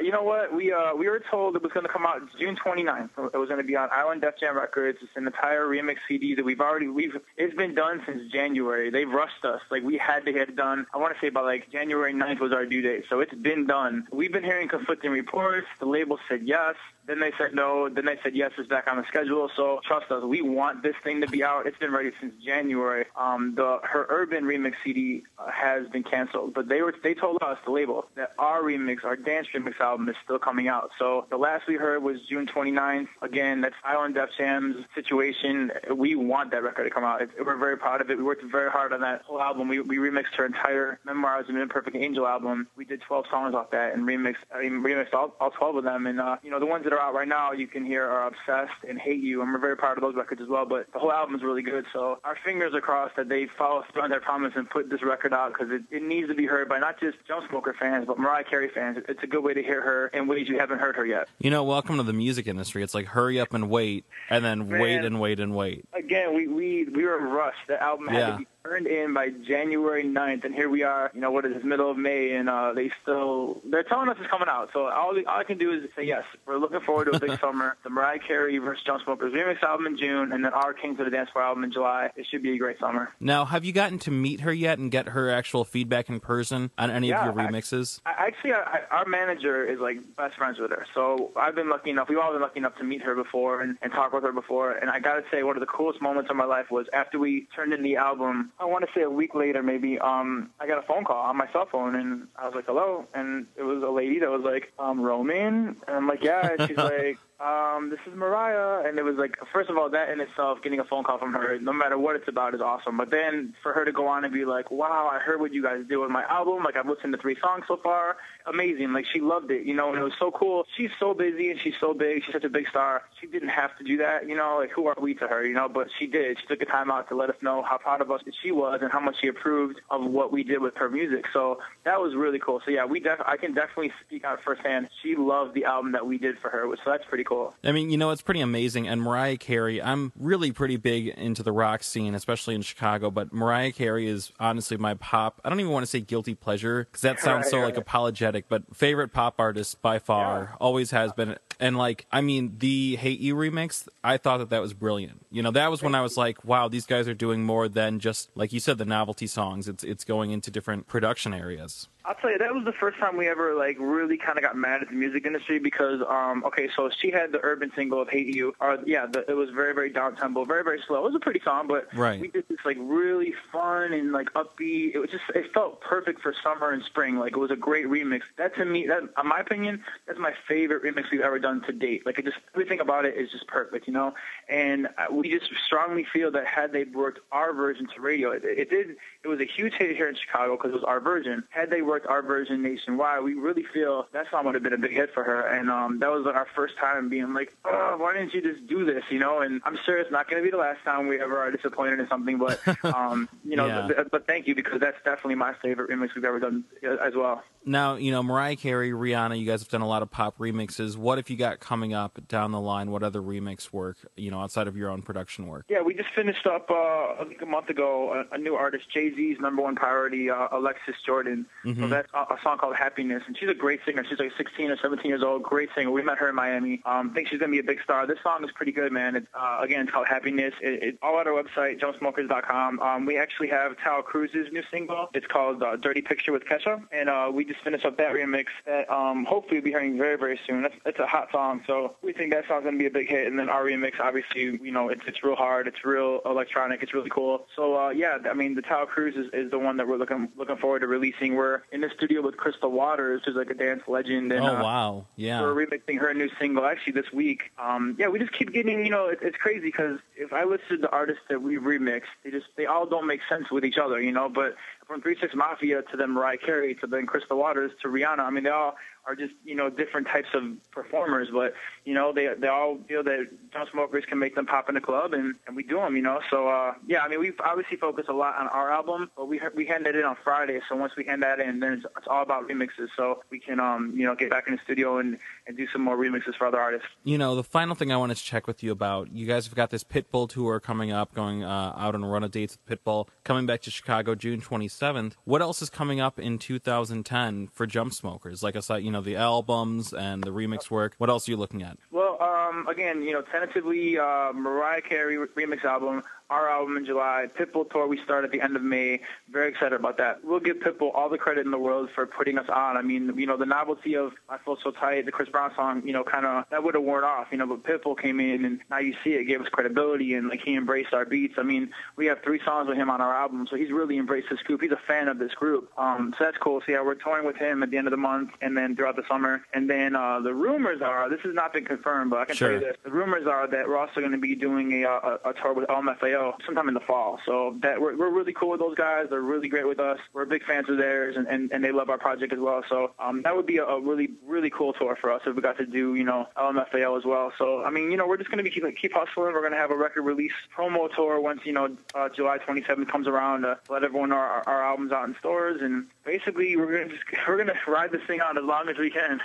You 0.00 0.10
know 0.10 0.22
what? 0.22 0.54
We 0.54 0.72
uh, 0.72 0.94
we 0.96 1.08
were 1.08 1.22
told 1.30 1.54
it 1.54 1.62
was 1.62 1.72
going 1.72 1.84
to 1.84 1.92
come 1.92 2.06
out 2.06 2.22
June 2.40 2.56
29th. 2.56 3.10
It 3.34 3.36
was 3.36 3.48
going 3.50 3.60
to 3.60 3.66
be 3.66 3.76
on 3.76 3.90
Island 3.92 4.22
Def 4.22 4.38
Jam 4.40 4.56
Records. 4.56 4.98
It's 5.02 5.12
an 5.14 5.26
entire 5.26 5.66
remix 5.66 5.96
CD 6.08 6.34
that 6.36 6.44
we've 6.44 6.60
already 6.60 6.88
we've 6.88 7.18
it's 7.36 7.54
been 7.54 7.74
done 7.74 8.00
since 8.06 8.32
January. 8.32 8.90
They've 8.90 9.10
rushed 9.10 9.44
us. 9.44 9.60
Like 9.70 9.82
we 9.82 9.98
had 9.98 10.24
to 10.24 10.32
get 10.32 10.48
it 10.48 10.56
done. 10.56 10.86
I 10.94 10.96
want 10.96 11.14
to 11.14 11.20
say 11.20 11.28
by 11.28 11.42
like 11.42 11.70
January 11.70 12.14
9th 12.14 12.40
was 12.40 12.52
our 12.52 12.64
due 12.64 12.80
date. 12.80 13.04
So 13.10 13.20
it's 13.20 13.34
been 13.34 13.66
done. 13.66 14.06
We've 14.10 14.32
been 14.32 14.44
hearing 14.44 14.68
conflicting 14.68 15.10
reports. 15.10 15.66
The 15.80 15.86
label 15.86 16.18
said 16.30 16.40
yes. 16.44 16.76
Then 17.08 17.20
they 17.20 17.32
said 17.38 17.54
no. 17.54 17.88
Then 17.88 18.04
they 18.04 18.18
said 18.22 18.36
yes, 18.36 18.52
it's 18.58 18.68
back 18.68 18.86
on 18.86 18.98
the 18.98 19.04
schedule. 19.08 19.50
So 19.56 19.80
trust 19.82 20.12
us, 20.12 20.22
we 20.22 20.42
want 20.42 20.82
this 20.82 20.94
thing 21.02 21.22
to 21.22 21.26
be 21.26 21.42
out. 21.42 21.66
It's 21.66 21.78
been 21.78 21.90
ready 21.90 22.10
since 22.20 22.34
January. 22.44 23.06
Um, 23.16 23.54
the 23.56 23.78
her 23.82 24.06
urban 24.10 24.44
remix 24.44 24.74
CD 24.84 25.24
uh, 25.38 25.50
has 25.50 25.88
been 25.88 26.02
canceled, 26.02 26.52
but 26.52 26.68
they 26.68 26.82
were 26.82 26.94
they 27.02 27.14
told 27.14 27.42
us 27.42 27.56
the 27.64 27.72
label 27.72 28.08
that 28.16 28.32
our 28.38 28.60
remix, 28.60 29.04
our 29.04 29.16
dance 29.16 29.46
remix 29.54 29.80
album, 29.80 30.08
is 30.10 30.16
still 30.22 30.38
coming 30.38 30.68
out. 30.68 30.90
So 30.98 31.26
the 31.30 31.38
last 31.38 31.66
we 31.66 31.76
heard 31.76 32.02
was 32.02 32.18
June 32.28 32.46
29th. 32.46 33.08
Again, 33.22 33.62
that's 33.62 33.74
Island 33.84 34.14
Def 34.14 34.28
Jam's 34.36 34.76
situation. 34.94 35.72
We 35.94 36.14
want 36.14 36.50
that 36.50 36.62
record 36.62 36.84
to 36.84 36.90
come 36.90 37.04
out. 37.04 37.22
It, 37.22 37.30
we're 37.42 37.56
very 37.56 37.78
proud 37.78 38.02
of 38.02 38.10
it. 38.10 38.18
We 38.18 38.24
worked 38.24 38.44
very 38.44 38.70
hard 38.70 38.92
on 38.92 39.00
that 39.00 39.22
whole 39.22 39.40
album. 39.40 39.68
We 39.68 39.80
we 39.80 39.96
remixed 39.96 40.34
her 40.36 40.44
entire 40.44 41.00
Memoirs 41.06 41.48
of 41.48 41.54
an 41.54 41.62
Imperfect 41.62 41.96
Angel 41.96 42.26
album. 42.26 42.68
We 42.76 42.84
did 42.84 43.00
12 43.00 43.26
songs 43.30 43.54
off 43.54 43.70
that 43.70 43.94
and 43.94 44.06
remixed 44.06 44.44
I 44.54 44.60
mean, 44.68 44.82
remixed 44.82 45.14
all, 45.14 45.34
all 45.40 45.50
12 45.52 45.76
of 45.76 45.84
them. 45.84 46.06
And 46.06 46.20
uh, 46.20 46.36
you 46.42 46.50
know 46.50 46.60
the 46.60 46.66
ones 46.66 46.84
that 46.84 46.92
are 46.92 46.97
are 46.98 47.08
out 47.08 47.14
right 47.14 47.28
now, 47.28 47.52
you 47.52 47.66
can 47.66 47.84
hear 47.84 48.04
are 48.04 48.26
Obsessed 48.26 48.84
and 48.88 48.98
Hate 48.98 49.20
You, 49.20 49.42
and 49.42 49.52
we're 49.52 49.58
very 49.58 49.76
proud 49.76 49.96
of 49.96 50.02
those 50.02 50.14
records 50.14 50.40
as 50.40 50.48
well. 50.48 50.66
But 50.66 50.92
the 50.92 50.98
whole 50.98 51.12
album 51.12 51.34
is 51.34 51.42
really 51.42 51.62
good, 51.62 51.86
so 51.92 52.18
our 52.24 52.36
fingers 52.44 52.74
are 52.74 52.80
crossed 52.80 53.16
that 53.16 53.28
they 53.28 53.46
follow 53.56 53.84
through 53.92 54.02
on 54.02 54.10
their 54.10 54.20
promise 54.20 54.52
and 54.56 54.68
put 54.68 54.90
this 54.90 55.02
record 55.02 55.32
out 55.32 55.52
because 55.52 55.72
it, 55.72 55.82
it 55.90 56.02
needs 56.02 56.28
to 56.28 56.34
be 56.34 56.46
heard 56.46 56.68
by 56.68 56.78
not 56.78 57.00
just 57.00 57.16
Jump 57.26 57.48
Smoker 57.48 57.74
fans, 57.78 58.06
but 58.06 58.18
Mariah 58.18 58.44
Carey 58.44 58.70
fans. 58.74 58.98
It's 59.08 59.22
a 59.22 59.26
good 59.26 59.42
way 59.42 59.54
to 59.54 59.62
hear 59.62 59.80
her 59.80 60.08
in 60.08 60.26
ways 60.26 60.48
you 60.48 60.58
haven't 60.58 60.78
heard 60.78 60.96
her 60.96 61.06
yet. 61.06 61.28
You 61.38 61.50
know, 61.50 61.64
welcome 61.64 61.96
to 61.96 62.02
the 62.02 62.12
music 62.12 62.46
industry. 62.46 62.82
It's 62.82 62.94
like 62.94 63.06
hurry 63.06 63.40
up 63.40 63.54
and 63.54 63.70
wait, 63.70 64.04
and 64.28 64.44
then 64.44 64.68
Man, 64.68 64.80
wait 64.80 65.04
and 65.04 65.20
wait 65.20 65.40
and 65.40 65.54
wait. 65.54 65.84
Again, 65.92 66.34
we 66.34 66.48
we 66.48 66.84
we 66.84 67.04
were 67.04 67.18
rushed. 67.18 67.66
The 67.68 67.80
album 67.82 68.08
had 68.08 68.18
yeah. 68.18 68.30
to 68.32 68.36
be 68.38 68.46
turned 68.68 68.86
in 68.86 69.14
by 69.14 69.28
January 69.46 70.04
9th, 70.04 70.44
and 70.44 70.54
here 70.54 70.68
we 70.68 70.82
are. 70.82 71.10
You 71.14 71.20
know 71.20 71.30
what 71.30 71.44
is 71.46 71.54
this 71.54 71.64
middle 71.64 71.90
of 71.90 71.96
May, 71.96 72.32
and 72.32 72.48
uh, 72.48 72.72
they 72.74 72.90
still 73.02 73.60
they're 73.64 73.82
telling 73.82 74.08
us 74.08 74.16
it's 74.20 74.30
coming 74.30 74.48
out. 74.48 74.70
So 74.72 74.86
all, 74.86 75.16
all 75.16 75.40
I 75.40 75.44
can 75.44 75.58
do 75.58 75.72
is 75.72 75.88
say 75.96 76.04
yes. 76.04 76.24
We're 76.46 76.58
looking 76.58 76.80
forward 76.80 77.06
to 77.06 77.16
a 77.16 77.20
big 77.20 77.40
summer. 77.40 77.76
The 77.82 77.90
Mariah 77.90 78.18
Carey 78.18 78.58
versus 78.58 78.82
Jump 78.84 79.02
Smokers 79.04 79.32
remix 79.32 79.62
album 79.62 79.86
in 79.86 79.96
June, 79.96 80.32
and 80.32 80.44
then 80.44 80.52
our 80.52 80.74
Kings 80.74 80.98
of 80.98 81.06
the 81.06 81.10
Dance 81.10 81.30
Floor 81.30 81.44
album 81.44 81.64
in 81.64 81.72
July. 81.72 82.10
It 82.16 82.26
should 82.30 82.42
be 82.42 82.52
a 82.52 82.58
great 82.58 82.78
summer. 82.78 83.10
Now, 83.20 83.44
have 83.46 83.64
you 83.64 83.72
gotten 83.72 83.98
to 84.00 84.10
meet 84.10 84.40
her 84.40 84.52
yet 84.52 84.78
and 84.78 84.90
get 84.90 85.08
her 85.08 85.30
actual 85.30 85.64
feedback 85.64 86.08
in 86.08 86.20
person 86.20 86.70
on 86.76 86.90
any 86.90 87.08
yeah, 87.08 87.20
of 87.20 87.34
your 87.36 87.44
remixes? 87.44 88.00
I, 88.04 88.26
actually, 88.28 88.52
I, 88.52 88.80
our 88.90 89.06
manager 89.06 89.64
is 89.64 89.80
like 89.80 89.98
best 90.16 90.36
friends 90.36 90.58
with 90.58 90.70
her, 90.70 90.86
so 90.94 91.32
I've 91.36 91.54
been 91.54 91.70
lucky 91.70 91.90
enough. 91.90 92.08
We've 92.08 92.18
all 92.18 92.32
been 92.32 92.42
lucky 92.42 92.58
enough 92.58 92.76
to 92.76 92.84
meet 92.84 93.02
her 93.02 93.14
before 93.14 93.62
and, 93.62 93.78
and 93.80 93.92
talk 93.92 94.12
with 94.12 94.24
her 94.24 94.32
before. 94.32 94.72
And 94.72 94.90
I 94.90 95.00
gotta 95.00 95.22
say, 95.30 95.42
one 95.42 95.56
of 95.56 95.60
the 95.60 95.66
coolest 95.66 96.02
moments 96.02 96.30
of 96.30 96.36
my 96.36 96.44
life 96.44 96.66
was 96.70 96.86
after 96.92 97.18
we 97.18 97.48
turned 97.54 97.72
in 97.72 97.82
the 97.82 97.96
album. 97.96 98.52
I 98.60 98.64
want 98.64 98.84
to 98.84 98.90
say 98.92 99.02
a 99.02 99.10
week 99.10 99.34
later, 99.34 99.62
maybe, 99.62 99.98
um, 99.98 100.50
I 100.58 100.66
got 100.66 100.78
a 100.78 100.86
phone 100.86 101.04
call 101.04 101.16
on 101.16 101.36
my 101.36 101.46
cell 101.52 101.68
phone, 101.70 101.94
and 101.94 102.26
I 102.36 102.46
was 102.46 102.54
like, 102.54 102.66
"Hello," 102.66 103.06
and 103.14 103.46
it 103.56 103.62
was 103.62 103.82
a 103.82 103.90
lady 103.90 104.18
that 104.18 104.30
was 104.30 104.42
like, 104.42 104.72
um, 104.78 105.00
"Roman," 105.00 105.76
and 105.86 105.96
I'm 105.96 106.08
like, 106.08 106.22
"Yeah," 106.22 106.54
and 106.58 106.68
she's 106.68 106.76
like 106.96 107.18
um, 107.40 107.90
this 107.90 108.00
is 108.06 108.16
Mariah. 108.16 108.88
And 108.88 108.98
it 108.98 109.02
was 109.02 109.16
like, 109.16 109.36
first 109.52 109.70
of 109.70 109.76
all, 109.76 109.88
that 109.90 110.10
in 110.10 110.20
itself, 110.20 110.58
getting 110.62 110.80
a 110.80 110.84
phone 110.84 111.04
call 111.04 111.18
from 111.18 111.32
her, 111.34 111.58
no 111.60 111.72
matter 111.72 111.98
what 111.98 112.16
it's 112.16 112.28
about, 112.28 112.54
is 112.54 112.60
awesome. 112.60 112.96
But 112.96 113.10
then 113.10 113.54
for 113.62 113.72
her 113.72 113.84
to 113.84 113.92
go 113.92 114.06
on 114.06 114.24
and 114.24 114.32
be 114.32 114.44
like, 114.44 114.70
wow, 114.70 115.08
I 115.12 115.18
heard 115.18 115.40
what 115.40 115.52
you 115.52 115.62
guys 115.62 115.82
did 115.88 115.96
with 115.96 116.10
my 116.10 116.24
album. 116.24 116.64
Like, 116.64 116.76
I've 116.76 116.88
listened 116.88 117.12
to 117.12 117.18
three 117.18 117.36
songs 117.40 117.64
so 117.68 117.78
far. 117.82 118.16
Amazing. 118.46 118.92
Like, 118.92 119.06
she 119.12 119.20
loved 119.20 119.50
it, 119.50 119.66
you 119.66 119.74
know, 119.74 119.90
and 119.90 119.98
it 119.98 120.02
was 120.02 120.14
so 120.18 120.30
cool. 120.30 120.64
She's 120.76 120.90
so 120.98 121.14
busy 121.14 121.50
and 121.50 121.60
she's 121.62 121.74
so 121.80 121.94
big. 121.94 122.24
She's 122.24 122.32
such 122.32 122.44
a 122.44 122.48
big 122.48 122.68
star. 122.68 123.02
She 123.20 123.26
didn't 123.26 123.50
have 123.50 123.76
to 123.78 123.84
do 123.84 123.98
that, 123.98 124.28
you 124.28 124.36
know, 124.36 124.56
like, 124.60 124.70
who 124.70 124.86
are 124.86 124.96
we 125.00 125.14
to 125.14 125.28
her, 125.28 125.44
you 125.46 125.54
know, 125.54 125.68
but 125.68 125.88
she 125.98 126.06
did. 126.06 126.38
She 126.40 126.46
took 126.46 126.58
the 126.58 126.66
time 126.66 126.90
out 126.90 127.08
to 127.10 127.14
let 127.14 127.30
us 127.30 127.36
know 127.42 127.62
how 127.62 127.78
proud 127.78 128.00
of 128.00 128.10
us 128.10 128.22
that 128.24 128.34
she 128.42 128.50
was 128.50 128.80
and 128.82 128.90
how 128.90 129.00
much 129.00 129.16
she 129.20 129.28
approved 129.28 129.80
of 129.90 130.04
what 130.04 130.32
we 130.32 130.42
did 130.42 130.60
with 130.60 130.74
her 130.76 130.88
music. 130.88 131.24
So 131.32 131.60
that 131.84 132.00
was 132.00 132.14
really 132.16 132.38
cool. 132.38 132.60
So, 132.64 132.70
yeah, 132.70 132.84
we 132.84 133.00
def- 133.00 133.20
I 133.24 133.36
can 133.36 133.54
definitely 133.54 133.92
speak 134.04 134.24
out 134.24 134.40
firsthand. 134.44 134.88
She 135.02 135.14
loved 135.14 135.54
the 135.54 135.64
album 135.64 135.92
that 135.92 136.06
we 136.06 136.18
did 136.18 136.38
for 136.38 136.50
her, 136.50 136.66
so 136.84 136.90
that's 136.90 137.04
pretty 137.08 137.24
cool. 137.28 137.54
I 137.62 137.72
mean, 137.72 137.90
you 137.90 137.98
know, 137.98 138.10
it's 138.10 138.22
pretty 138.22 138.40
amazing. 138.40 138.88
And 138.88 139.02
Mariah 139.02 139.36
Carey, 139.36 139.82
I'm 139.82 140.12
really 140.16 140.50
pretty 140.50 140.76
big 140.76 141.08
into 141.08 141.42
the 141.42 141.52
rock 141.52 141.82
scene, 141.82 142.14
especially 142.14 142.54
in 142.54 142.62
Chicago. 142.62 143.10
But 143.10 143.32
Mariah 143.32 143.72
Carey 143.72 144.06
is 144.06 144.32
honestly 144.40 144.76
my 144.76 144.94
pop. 144.94 145.40
I 145.44 145.50
don't 145.50 145.60
even 145.60 145.72
want 145.72 145.82
to 145.84 145.90
say 145.90 146.00
guilty 146.00 146.34
pleasure 146.34 146.84
because 146.84 147.02
that 147.02 147.20
sounds 147.20 147.44
right, 147.44 147.50
so 147.50 147.58
right. 147.58 147.66
like 147.66 147.76
apologetic. 147.76 148.48
But 148.48 148.64
favorite 148.74 149.12
pop 149.12 149.34
artist 149.38 149.82
by 149.82 149.98
far, 149.98 150.48
yeah. 150.50 150.56
always 150.60 150.90
has 150.92 151.12
been. 151.12 151.36
And 151.60 151.76
like, 151.76 152.06
I 152.12 152.20
mean, 152.20 152.56
the 152.58 152.96
Hate 152.96 153.20
You 153.20 153.34
remix, 153.34 153.88
I 154.04 154.16
thought 154.16 154.38
that 154.38 154.50
that 154.50 154.62
was 154.62 154.74
brilliant. 154.74 155.26
You 155.30 155.42
know, 155.42 155.50
that 155.50 155.70
was 155.70 155.82
when 155.82 155.94
I 155.94 156.02
was 156.02 156.16
like, 156.16 156.44
wow, 156.44 156.68
these 156.68 156.86
guys 156.86 157.08
are 157.08 157.14
doing 157.14 157.42
more 157.42 157.68
than 157.68 157.98
just 157.98 158.30
like 158.34 158.52
you 158.52 158.60
said, 158.60 158.78
the 158.78 158.84
novelty 158.84 159.26
songs. 159.26 159.68
It's 159.68 159.82
it's 159.82 160.04
going 160.04 160.30
into 160.30 160.50
different 160.50 160.86
production 160.86 161.34
areas. 161.34 161.88
I'll 162.04 162.14
tell 162.14 162.30
you, 162.30 162.38
that 162.38 162.54
was 162.54 162.64
the 162.64 162.72
first 162.72 162.98
time 162.98 163.18
we 163.18 163.28
ever 163.28 163.54
like 163.54 163.76
really 163.78 164.16
kind 164.16 164.38
of 164.38 164.42
got 164.42 164.56
mad 164.56 164.80
at 164.80 164.88
the 164.88 164.94
music 164.94 165.26
industry 165.26 165.58
because, 165.58 166.00
um, 166.08 166.42
okay, 166.46 166.70
so 166.74 166.88
she 167.02 167.10
had 167.10 167.32
the 167.32 167.40
urban 167.42 167.70
single 167.76 168.00
of 168.00 168.08
"Hate 168.08 168.34
You," 168.34 168.54
or 168.60 168.78
yeah, 168.86 169.04
the, 169.04 169.26
it 169.28 169.34
was 169.34 169.50
very, 169.50 169.74
very 169.74 169.90
down 169.90 170.16
tempo, 170.16 170.46
very, 170.46 170.64
very 170.64 170.82
slow. 170.86 171.00
It 171.00 171.02
was 171.02 171.14
a 171.14 171.20
pretty 171.20 171.40
song, 171.44 171.66
but 171.68 171.94
right. 171.94 172.18
we 172.18 172.28
did 172.28 172.48
this 172.48 172.60
like 172.64 172.78
really 172.80 173.34
fun 173.52 173.92
and 173.92 174.12
like 174.12 174.32
upbeat. 174.32 174.94
It 174.94 175.00
was 175.00 175.10
just, 175.10 175.24
it 175.34 175.52
felt 175.52 175.82
perfect 175.82 176.22
for 176.22 176.34
summer 176.42 176.70
and 176.70 176.82
spring. 176.84 177.18
Like 177.18 177.32
it 177.32 177.38
was 177.38 177.50
a 177.50 177.56
great 177.56 177.84
remix. 177.86 178.22
That 178.38 178.54
to 178.56 178.64
me, 178.64 178.86
that 178.86 179.00
in 179.02 179.28
my 179.28 179.40
opinion, 179.40 179.84
that's 180.06 180.18
my 180.18 180.32
favorite 180.46 180.82
remix 180.82 181.10
we've 181.10 181.20
ever 181.20 181.38
done 181.38 181.47
to 181.66 181.72
date. 181.72 182.04
Like 182.06 182.18
it 182.18 182.24
just 182.24 182.38
everything 182.54 182.80
about 182.80 183.04
it 183.04 183.16
is 183.16 183.30
just 183.30 183.46
perfect, 183.46 183.86
you 183.86 183.92
know. 183.92 184.14
And 184.48 184.88
we 185.10 185.30
just 185.30 185.50
strongly 185.66 186.06
feel 186.12 186.30
that 186.32 186.46
had 186.46 186.72
they 186.72 186.84
worked 186.84 187.20
our 187.32 187.52
version 187.52 187.86
to 187.94 188.00
radio, 188.00 188.30
it, 188.30 188.42
it 188.44 188.70
did. 188.70 188.96
It 189.24 189.28
was 189.28 189.40
a 189.40 189.44
huge 189.44 189.74
hit 189.74 189.96
here 189.96 190.08
in 190.08 190.14
Chicago 190.14 190.56
because 190.56 190.70
it 190.70 190.74
was 190.74 190.84
our 190.84 191.00
version. 191.00 191.44
Had 191.50 191.70
they 191.70 191.82
worked 191.82 192.06
our 192.06 192.22
version 192.22 192.62
nationwide, 192.62 193.22
we 193.22 193.34
really 193.34 193.64
feel 193.74 194.06
that 194.12 194.26
song 194.30 194.44
would 194.46 194.54
have 194.54 194.62
been 194.62 194.72
a 194.72 194.78
big 194.78 194.92
hit 194.92 195.12
for 195.12 195.24
her. 195.24 195.40
And 195.40 195.70
um, 195.70 195.98
that 196.00 196.10
was 196.10 196.24
like, 196.24 196.34
our 196.34 196.46
first 196.54 196.76
time 196.78 197.08
being 197.08 197.34
like, 197.34 197.52
oh, 197.64 197.96
why 197.98 198.12
didn't 198.12 198.32
you 198.34 198.42
just 198.42 198.66
do 198.66 198.84
this? 198.84 199.02
You 199.10 199.18
know, 199.18 199.40
and 199.40 199.60
I'm 199.64 199.78
sure 199.84 199.98
it's 199.98 200.10
not 200.10 200.28
going 200.30 200.42
to 200.42 200.44
be 200.44 200.50
the 200.50 200.56
last 200.56 200.82
time 200.84 201.08
we 201.08 201.20
ever 201.20 201.38
are 201.38 201.50
disappointed 201.50 202.00
in 202.00 202.08
something, 202.08 202.38
but, 202.38 202.60
um, 202.84 203.28
you 203.44 203.56
know, 203.56 203.66
yeah. 203.66 203.88
but, 203.88 204.10
but, 204.10 204.26
thank 204.26 204.46
you 204.46 204.54
because 204.54 204.80
that's 204.80 204.98
definitely 205.04 205.36
my 205.36 205.54
favorite 205.62 205.90
remix 205.90 206.14
we've 206.14 206.24
ever 206.24 206.38
done 206.38 206.64
uh, 206.84 206.96
as 206.96 207.14
well. 207.14 207.42
Now, 207.68 207.96
you 207.96 208.10
know, 208.10 208.22
Mariah 208.22 208.56
Carey, 208.56 208.92
Rihanna, 208.92 209.38
you 209.38 209.44
guys 209.44 209.60
have 209.60 209.68
done 209.68 209.82
a 209.82 209.86
lot 209.86 210.00
of 210.00 210.10
pop 210.10 210.38
remixes. 210.38 210.96
What 210.96 211.18
if 211.18 211.28
you 211.28 211.36
got 211.36 211.60
coming 211.60 211.92
up 211.92 212.18
down 212.26 212.50
the 212.50 212.60
line? 212.60 212.90
What 212.90 213.02
other 213.02 213.20
remix 213.20 213.70
work, 213.72 213.98
you 214.16 214.30
know, 214.30 214.40
outside 214.40 214.68
of 214.68 214.76
your 214.76 214.88
own 214.88 215.02
production 215.02 215.46
work? 215.48 215.66
Yeah, 215.68 215.82
we 215.82 215.92
just 215.92 216.08
finished 216.14 216.46
up 216.46 216.70
uh, 216.70 217.24
a 217.42 217.46
month 217.46 217.68
ago 217.68 218.24
a, 218.32 218.34
a 218.34 218.38
new 218.38 218.54
artist, 218.54 218.84
Jay 218.90 219.14
Z's 219.14 219.38
number 219.38 219.60
one 219.60 219.76
priority, 219.76 220.30
uh, 220.30 220.48
Alexis 220.50 220.94
Jordan. 221.04 221.44
Mm-hmm. 221.62 221.82
So 221.82 221.88
that's 221.88 222.08
a, 222.14 222.20
a, 222.20 222.38
song 222.42 222.56
called 222.56 222.74
Happiness, 222.74 223.22
and 223.26 223.36
she's 223.38 223.50
a 223.50 223.54
great 223.54 223.80
singer. 223.84 224.02
She's 224.08 224.18
like 224.18 224.32
16 224.38 224.70
or 224.70 224.78
17 224.78 225.06
years 225.06 225.22
old, 225.22 225.42
great 225.42 225.68
singer. 225.74 225.90
We 225.90 226.02
met 226.02 226.16
her 226.18 226.30
in 226.30 226.34
Miami. 226.34 226.80
Um, 226.86 227.12
think 227.12 227.28
she's 227.28 227.38
gonna 227.38 227.52
be 227.52 227.58
a 227.58 227.64
big 227.64 227.82
star. 227.82 228.06
This 228.06 228.18
song 228.22 228.42
is 228.44 228.50
pretty 228.54 228.72
good, 228.72 228.92
man. 228.92 229.14
It's, 229.14 229.26
uh, 229.38 229.58
again, 229.60 229.82
it's 229.82 229.90
called 229.90 230.08
Happiness. 230.08 230.54
It, 230.62 230.82
it's 230.82 230.98
all 231.02 231.20
at 231.20 231.26
our 231.26 231.34
website, 231.34 231.80
jumpsmokers.com. 231.80 232.80
Um, 232.80 233.04
we 233.04 233.18
actually 233.18 233.48
have 233.48 233.76
Taio 233.76 234.02
Cruz's 234.02 234.50
new 234.52 234.62
single. 234.70 235.08
It's 235.12 235.26
called 235.26 235.62
uh, 235.62 235.76
Dirty 235.76 236.00
Picture 236.00 236.32
with 236.32 236.44
Kesha, 236.44 236.82
and 236.92 237.10
uh, 237.10 237.30
we 237.32 237.44
just 237.44 237.57
finished 237.64 237.84
up 237.84 237.96
that 237.98 238.12
remix 238.14 238.28
remix 238.28 238.46
that 238.66 238.90
um, 238.90 239.24
hopefully 239.24 239.56
we'll 239.56 239.64
be 239.64 239.70
hearing 239.70 239.96
very, 239.96 240.16
very 240.16 240.38
soon. 240.46 240.62
That's, 240.62 240.74
that's 240.84 240.98
a 240.98 241.06
hot 241.06 241.28
song, 241.32 241.62
so 241.66 241.96
we 242.02 242.12
think 242.12 242.32
that 242.32 242.46
song's 242.48 242.64
going 242.64 242.74
to 242.74 242.78
be 242.78 242.86
a 242.86 242.90
big 242.90 243.08
hit. 243.08 243.26
And 243.26 243.38
then 243.38 243.48
our 243.48 243.64
remix, 243.64 244.00
obviously, 244.00 244.58
you 244.62 244.72
know, 244.72 244.88
it's 244.88 245.02
it's 245.06 245.22
real 245.22 245.36
hard, 245.36 245.66
it's 245.66 245.84
real 245.84 246.20
electronic, 246.24 246.82
it's 246.82 246.94
really 246.94 247.10
cool. 247.10 247.46
So 247.56 247.76
uh, 247.76 247.90
yeah, 247.90 248.18
I 248.28 248.34
mean, 248.34 248.54
the 248.54 248.62
Taio 248.62 248.86
Cruz 248.86 249.14
is, 249.16 249.26
is 249.32 249.50
the 249.50 249.58
one 249.58 249.76
that 249.78 249.88
we're 249.88 249.96
looking 249.96 250.30
looking 250.36 250.56
forward 250.56 250.80
to 250.80 250.86
releasing. 250.86 251.34
We're 251.34 251.62
in 251.72 251.80
the 251.80 251.90
studio 251.96 252.22
with 252.22 252.36
Crystal 252.36 252.70
Waters, 252.70 253.22
who's 253.24 253.36
like 253.36 253.50
a 253.50 253.54
dance 253.54 253.82
legend. 253.86 254.32
And, 254.32 254.44
oh 254.44 254.56
uh, 254.56 254.62
wow, 254.62 255.06
yeah. 255.16 255.40
We're 255.40 255.66
remixing 255.66 255.98
her 255.98 256.12
new 256.14 256.30
single 256.38 256.64
actually 256.64 256.94
this 256.94 257.12
week. 257.12 257.50
Um, 257.58 257.96
yeah, 257.98 258.08
we 258.08 258.18
just 258.18 258.32
keep 258.32 258.52
getting, 258.52 258.84
you 258.84 258.90
know, 258.90 259.06
it, 259.08 259.18
it's 259.22 259.36
crazy 259.36 259.60
because 259.60 259.98
if 260.16 260.32
I 260.32 260.44
listen 260.44 260.68
to 260.68 260.76
the 260.78 260.90
artists 260.90 261.22
that 261.28 261.42
we 261.42 261.56
remixed, 261.56 262.02
they 262.24 262.30
just 262.30 262.46
they 262.56 262.66
all 262.66 262.86
don't 262.86 263.06
make 263.06 263.20
sense 263.28 263.50
with 263.50 263.64
each 263.64 263.78
other, 263.78 264.00
you 264.00 264.12
know. 264.12 264.28
But 264.28 264.56
from 264.88 265.02
Three 265.02 265.16
Six 265.20 265.34
Mafia 265.36 265.82
to 265.82 265.96
then 265.96 266.10
Mariah 266.12 266.38
Carey 266.38 266.74
to 266.76 266.86
then 266.86 267.06
Crystal 267.06 267.36
Waters 267.36 267.70
to 267.82 267.88
Rihanna, 267.88 268.20
I 268.20 268.30
mean, 268.30 268.44
they 268.44 268.50
all 268.50 268.74
are 269.08 269.16
just 269.16 269.32
you 269.44 269.54
know 269.54 269.70
different 269.70 270.06
types 270.06 270.28
of 270.34 270.42
performers, 270.70 271.28
but 271.32 271.54
you 271.84 271.94
know 271.94 272.12
they 272.12 272.28
they 272.38 272.48
all 272.48 272.78
feel 272.86 273.02
that 273.04 273.26
Jump 273.52 273.70
Smokers 273.70 274.04
can 274.06 274.18
make 274.18 274.34
them 274.34 274.46
pop 274.46 274.68
in 274.68 274.74
the 274.74 274.80
club, 274.80 275.14
and, 275.14 275.34
and 275.46 275.56
we 275.56 275.62
do 275.62 275.76
them, 275.76 275.96
you 275.96 276.02
know. 276.02 276.20
So 276.30 276.48
uh, 276.48 276.74
yeah, 276.86 277.00
I 277.00 277.08
mean 277.08 277.20
we 277.20 277.32
obviously 277.44 277.78
focus 277.78 278.06
a 278.08 278.12
lot 278.12 278.36
on 278.36 278.48
our 278.48 278.70
album, 278.70 279.10
but 279.16 279.26
we 279.26 279.40
we 279.54 279.64
hand 279.64 279.86
it 279.86 279.96
in 279.96 280.04
on 280.04 280.16
Friday. 280.22 280.60
So 280.68 280.76
once 280.76 280.92
we 280.96 281.04
hand 281.04 281.22
that 281.22 281.40
in, 281.40 281.60
then 281.60 281.72
it's, 281.72 281.86
it's 281.96 282.06
all 282.08 282.22
about 282.22 282.48
remixes. 282.48 282.88
So 282.96 283.22
we 283.30 283.40
can 283.40 283.60
um 283.60 283.94
you 283.96 284.04
know 284.04 284.14
get 284.14 284.30
back 284.30 284.46
in 284.46 284.54
the 284.54 284.60
studio 284.62 284.98
and 284.98 285.18
and 285.46 285.56
do 285.56 285.66
some 285.72 285.82
more 285.82 285.96
remixes 285.96 286.36
for 286.36 286.46
other 286.46 286.60
artists. 286.60 286.88
You 287.04 287.16
know, 287.16 287.34
the 287.34 287.44
final 287.44 287.74
thing 287.74 287.90
I 287.90 287.96
wanted 287.96 288.18
to 288.18 288.24
check 288.24 288.46
with 288.46 288.62
you 288.62 288.72
about, 288.72 289.10
you 289.10 289.26
guys 289.26 289.46
have 289.46 289.54
got 289.54 289.70
this 289.70 289.84
Pitbull 289.84 290.28
tour 290.28 290.60
coming 290.60 290.92
up, 290.92 291.14
going 291.14 291.42
uh, 291.42 291.72
out 291.76 291.94
on 291.94 292.04
a 292.04 292.08
run 292.08 292.24
of 292.24 292.30
dates 292.30 292.58
with 292.66 292.84
Pitbull, 292.84 293.08
coming 293.24 293.46
back 293.46 293.62
to 293.62 293.70
Chicago 293.70 294.14
June 294.14 294.42
27th. 294.78 295.12
What 295.24 295.42
else 295.42 295.62
is 295.62 295.70
coming 295.70 296.00
up 296.00 296.18
in 296.18 296.38
2010 296.38 297.48
for 297.48 297.66
Jump 297.66 297.92
Smokers? 297.92 298.42
Like 298.42 298.56
I 298.56 298.60
said, 298.60 298.78
you 298.78 298.90
know, 298.90 299.00
the 299.00 299.16
albums 299.16 299.92
and 299.92 300.22
the 300.22 300.30
remix 300.30 300.70
work. 300.70 300.94
What 300.98 301.10
else 301.10 301.28
are 301.28 301.32
you 301.32 301.36
looking 301.36 301.62
at? 301.62 301.78
Well, 301.90 302.18
um, 302.20 302.66
again, 302.68 303.02
you 303.02 303.12
know, 303.12 303.22
tentatively, 303.22 303.98
uh, 303.98 304.32
Mariah 304.32 304.82
Carey 304.82 305.16
remix 305.16 305.64
album 305.64 306.02
our 306.30 306.48
album 306.48 306.76
in 306.76 306.84
July. 306.84 307.26
Pitbull 307.38 307.70
tour 307.70 307.86
we 307.86 307.98
start 308.04 308.24
at 308.24 308.30
the 308.30 308.40
end 308.40 308.56
of 308.56 308.62
May. 308.62 309.00
Very 309.30 309.48
excited 309.48 309.72
about 309.72 309.96
that. 309.98 310.24
We'll 310.24 310.40
give 310.40 310.58
Pitbull 310.58 310.94
all 310.94 311.08
the 311.08 311.18
credit 311.18 311.46
in 311.46 311.50
the 311.50 311.58
world 311.58 311.88
for 311.94 312.06
putting 312.06 312.38
us 312.38 312.46
on. 312.48 312.76
I 312.76 312.82
mean, 312.82 313.12
you 313.16 313.26
know, 313.26 313.36
the 313.36 313.46
novelty 313.46 313.96
of 313.96 314.12
I 314.28 314.38
Feel 314.44 314.58
So 314.62 314.70
Tight, 314.70 315.06
the 315.06 315.12
Chris 315.12 315.28
Brown 315.28 315.52
song, 315.56 315.82
you 315.84 315.92
know, 315.92 316.04
kind 316.04 316.26
of 316.26 316.44
that 316.50 316.62
would 316.62 316.74
have 316.74 316.84
worn 316.84 317.04
off, 317.04 317.28
you 317.30 317.38
know, 317.38 317.46
but 317.46 317.62
Pitbull 317.64 317.98
came 317.98 318.20
in 318.20 318.44
and 318.44 318.60
now 318.70 318.78
you 318.78 318.94
see 319.02 319.10
it 319.10 319.24
gave 319.24 319.40
us 319.40 319.48
credibility 319.50 320.14
and 320.14 320.28
like 320.28 320.40
he 320.44 320.54
embraced 320.54 320.92
our 320.92 321.04
beats. 321.04 321.34
I 321.38 321.42
mean, 321.42 321.70
we 321.96 322.06
have 322.06 322.18
three 322.22 322.40
songs 322.44 322.68
with 322.68 322.76
him 322.76 322.90
on 322.90 323.00
our 323.00 323.14
album, 323.14 323.46
so 323.50 323.56
he's 323.56 323.70
really 323.70 323.96
embraced 323.96 324.28
this 324.30 324.40
group. 324.40 324.60
He's 324.60 324.72
a 324.72 324.80
fan 324.86 325.08
of 325.08 325.18
this 325.18 325.32
group. 325.32 325.70
Um, 325.78 326.14
so 326.18 326.24
that's 326.24 326.38
cool. 326.38 326.60
So 326.66 326.72
yeah, 326.72 326.82
we're 326.82 326.94
touring 326.94 327.26
with 327.26 327.36
him 327.36 327.62
at 327.62 327.70
the 327.70 327.78
end 327.78 327.86
of 327.86 327.92
the 327.92 327.96
month 327.96 328.30
and 328.42 328.56
then 328.56 328.76
throughout 328.76 328.96
the 328.96 329.04
summer. 329.08 329.42
And 329.54 329.68
then 329.70 329.96
uh, 329.96 330.20
the 330.20 330.34
rumors 330.34 330.82
are 330.82 331.08
this 331.08 331.20
has 331.24 331.34
not 331.34 331.52
been 331.52 331.64
confirmed, 331.64 332.10
but 332.10 332.20
I 332.20 332.24
can 332.26 332.36
sure. 332.36 332.48
tell 332.50 332.60
you 332.60 332.66
this: 332.66 332.76
the 332.84 332.90
rumors 332.90 333.26
are 333.26 333.48
that 333.48 333.66
we're 333.66 333.78
also 333.78 334.00
going 334.00 334.12
to 334.12 334.18
be 334.18 334.34
doing 334.34 334.84
a, 334.84 334.88
a, 334.88 335.30
a 335.30 335.34
tour 335.34 335.54
with 335.54 335.66
LMFAO 335.68 336.17
sometime 336.44 336.68
in 336.68 336.74
the 336.74 336.80
fall 336.80 336.98
fall. 336.98 337.20
So 337.24 337.56
that 337.62 337.80
we're, 337.80 337.96
we're 337.96 338.10
really 338.10 338.32
cool 338.32 338.50
with 338.50 338.60
those 338.60 338.74
guys. 338.74 339.06
They're 339.10 339.20
really 339.20 339.48
great 339.48 339.66
with 339.66 339.80
us. 339.80 339.98
We're 340.12 340.24
big 340.24 340.44
fans 340.44 340.68
of 340.68 340.76
theirs, 340.78 341.16
and, 341.16 341.26
and, 341.26 341.50
and 341.52 341.64
they 341.64 341.72
love 341.72 341.90
our 341.90 341.98
project 341.98 342.32
as 342.32 342.38
well. 342.38 342.62
So 342.68 342.92
um, 342.98 343.22
that 343.22 343.36
would 343.36 343.46
be 343.46 343.58
a, 343.58 343.64
a 343.64 343.80
really 343.80 344.10
really 344.26 344.50
cool 344.50 344.72
tour 344.72 344.96
for 345.00 345.10
us 345.12 345.22
if 345.26 345.34
we 345.34 345.42
got 345.42 345.56
to 345.58 345.66
do 345.66 345.94
you 345.94 346.04
know 346.04 346.26
LMFAO 346.36 346.98
as 346.98 347.04
well. 347.04 347.32
So 347.38 347.64
I 347.64 347.70
mean 347.70 347.90
you 347.90 347.96
know 347.96 348.06
we're 348.06 348.16
just 348.16 348.30
going 348.30 348.38
to 348.38 348.44
be 348.44 348.50
keep 348.50 348.64
keep 348.80 348.92
hustling. 348.92 349.32
We're 349.32 349.40
going 349.40 349.52
to 349.52 349.58
have 349.58 349.70
a 349.70 349.76
record 349.76 350.02
release 350.02 350.32
promo 350.56 350.88
tour 350.94 351.20
once 351.20 351.40
you 351.44 351.52
know 351.52 351.76
uh, 351.94 352.08
July 352.14 352.38
27th 352.38 352.90
comes 352.90 353.06
around 353.06 353.42
to 353.42 353.58
let 353.68 353.84
everyone 353.84 354.10
know 354.10 354.16
our, 354.16 354.42
our 354.46 354.62
albums 354.62 354.92
out 354.92 355.08
in 355.08 355.16
stores, 355.18 355.60
and 355.62 355.86
basically 356.04 356.56
we're 356.56 356.72
going 356.72 356.88
to 356.88 356.94
just 356.94 357.04
we're 357.28 357.36
going 357.36 357.48
to 357.48 357.70
ride 357.70 357.92
this 357.92 358.02
thing 358.06 358.20
out 358.20 358.36
as 358.36 358.44
long 358.44 358.68
as 358.68 358.78
we 358.78 358.90
can. 358.90 359.20